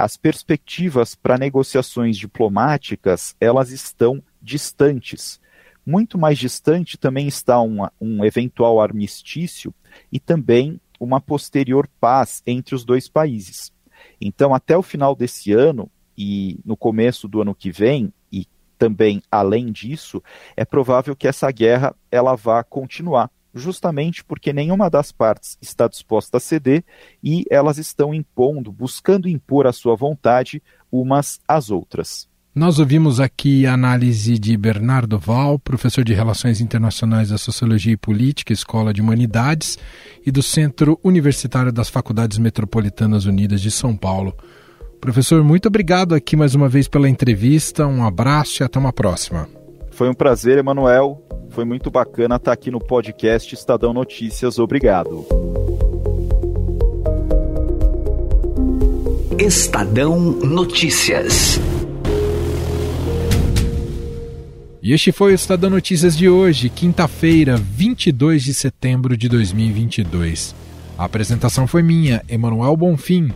As 0.00 0.16
perspectivas 0.16 1.14
para 1.14 1.36
negociações 1.36 2.16
diplomáticas 2.16 3.36
elas 3.38 3.70
estão 3.70 4.22
distantes. 4.40 5.38
Muito 5.84 6.16
mais 6.16 6.38
distante 6.38 6.96
também 6.96 7.28
está 7.28 7.60
uma, 7.60 7.92
um 8.00 8.24
eventual 8.24 8.80
armistício 8.80 9.74
e 10.10 10.18
também 10.18 10.80
uma 10.98 11.20
posterior 11.20 11.86
paz 12.00 12.42
entre 12.46 12.74
os 12.74 12.82
dois 12.82 13.10
países. 13.10 13.70
Então, 14.18 14.54
até 14.54 14.74
o 14.74 14.82
final 14.82 15.14
desse 15.14 15.52
ano 15.52 15.90
e 16.16 16.58
no 16.64 16.78
começo 16.78 17.28
do 17.28 17.42
ano 17.42 17.54
que 17.54 17.70
vem, 17.70 18.10
e 18.32 18.46
também 18.78 19.22
além 19.30 19.70
disso, 19.70 20.22
é 20.56 20.64
provável 20.64 21.14
que 21.14 21.28
essa 21.28 21.50
guerra 21.50 21.94
ela 22.10 22.34
vá 22.36 22.64
continuar 22.64 23.30
justamente 23.54 24.24
porque 24.24 24.52
nenhuma 24.52 24.88
das 24.88 25.12
partes 25.12 25.58
está 25.60 25.88
disposta 25.88 26.36
a 26.36 26.40
ceder 26.40 26.84
e 27.22 27.44
elas 27.50 27.78
estão 27.78 28.14
impondo, 28.14 28.70
buscando 28.72 29.28
impor 29.28 29.66
a 29.66 29.72
sua 29.72 29.96
vontade 29.96 30.62
umas 30.90 31.40
às 31.46 31.70
outras. 31.70 32.28
Nós 32.52 32.80
ouvimos 32.80 33.20
aqui 33.20 33.64
a 33.64 33.74
análise 33.74 34.36
de 34.36 34.56
Bernardo 34.56 35.18
Val, 35.20 35.56
professor 35.56 36.02
de 36.02 36.12
Relações 36.12 36.60
Internacionais 36.60 37.28
da 37.28 37.38
Sociologia 37.38 37.92
e 37.92 37.96
Política, 37.96 38.52
Escola 38.52 38.92
de 38.92 39.00
Humanidades, 39.00 39.78
e 40.26 40.32
do 40.32 40.42
Centro 40.42 40.98
Universitário 41.04 41.72
das 41.72 41.88
Faculdades 41.88 42.38
Metropolitanas 42.38 43.24
Unidas 43.24 43.60
de 43.60 43.70
São 43.70 43.96
Paulo. 43.96 44.36
Professor, 45.00 45.44
muito 45.44 45.66
obrigado 45.66 46.12
aqui 46.12 46.36
mais 46.36 46.54
uma 46.54 46.68
vez 46.68 46.88
pela 46.88 47.08
entrevista, 47.08 47.86
um 47.86 48.04
abraço 48.04 48.62
e 48.62 48.64
até 48.64 48.80
uma 48.80 48.92
próxima. 48.92 49.48
Foi 50.00 50.08
um 50.08 50.14
prazer, 50.14 50.56
Emanuel. 50.56 51.22
Foi 51.50 51.62
muito 51.62 51.90
bacana 51.90 52.36
estar 52.36 52.52
aqui 52.52 52.70
no 52.70 52.80
podcast 52.80 53.54
Estadão 53.54 53.92
Notícias. 53.92 54.58
Obrigado. 54.58 55.26
Estadão 59.38 60.18
Notícias. 60.18 61.60
E 64.82 64.94
este 64.94 65.12
foi 65.12 65.32
o 65.32 65.34
Estadão 65.34 65.68
Notícias 65.68 66.16
de 66.16 66.30
hoje, 66.30 66.70
quinta-feira, 66.70 67.58
22 67.58 68.42
de 68.42 68.54
setembro 68.54 69.18
de 69.18 69.28
2022. 69.28 70.54
A 70.96 71.04
apresentação 71.04 71.66
foi 71.66 71.82
minha, 71.82 72.22
Emanuel 72.26 72.74
Bonfim. 72.74 73.34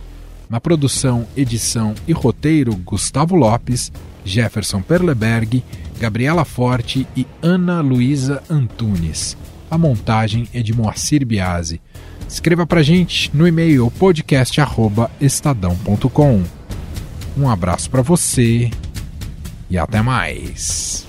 Na 0.49 0.59
produção, 0.59 1.27
edição 1.37 1.93
e 2.07 2.11
roteiro, 2.11 2.75
Gustavo 2.77 3.35
Lopes, 3.35 3.91
Jefferson 4.23 4.81
Perleberg, 4.81 5.63
Gabriela 5.99 6.45
Forte 6.45 7.07
e 7.15 7.25
Ana 7.41 7.81
Luísa 7.81 8.43
Antunes. 8.49 9.37
A 9.69 9.77
montagem 9.77 10.47
é 10.53 10.61
de 10.61 10.73
Moacir 10.73 11.25
Biasi. 11.25 11.81
Escreva 12.27 12.65
pra 12.65 12.81
gente 12.83 13.29
no 13.35 13.47
e-mail 13.47 13.89
podcast@estadão.com. 13.91 16.43
Um 17.37 17.49
abraço 17.49 17.89
para 17.89 18.01
você 18.01 18.69
e 19.69 19.77
até 19.77 20.01
mais. 20.01 21.05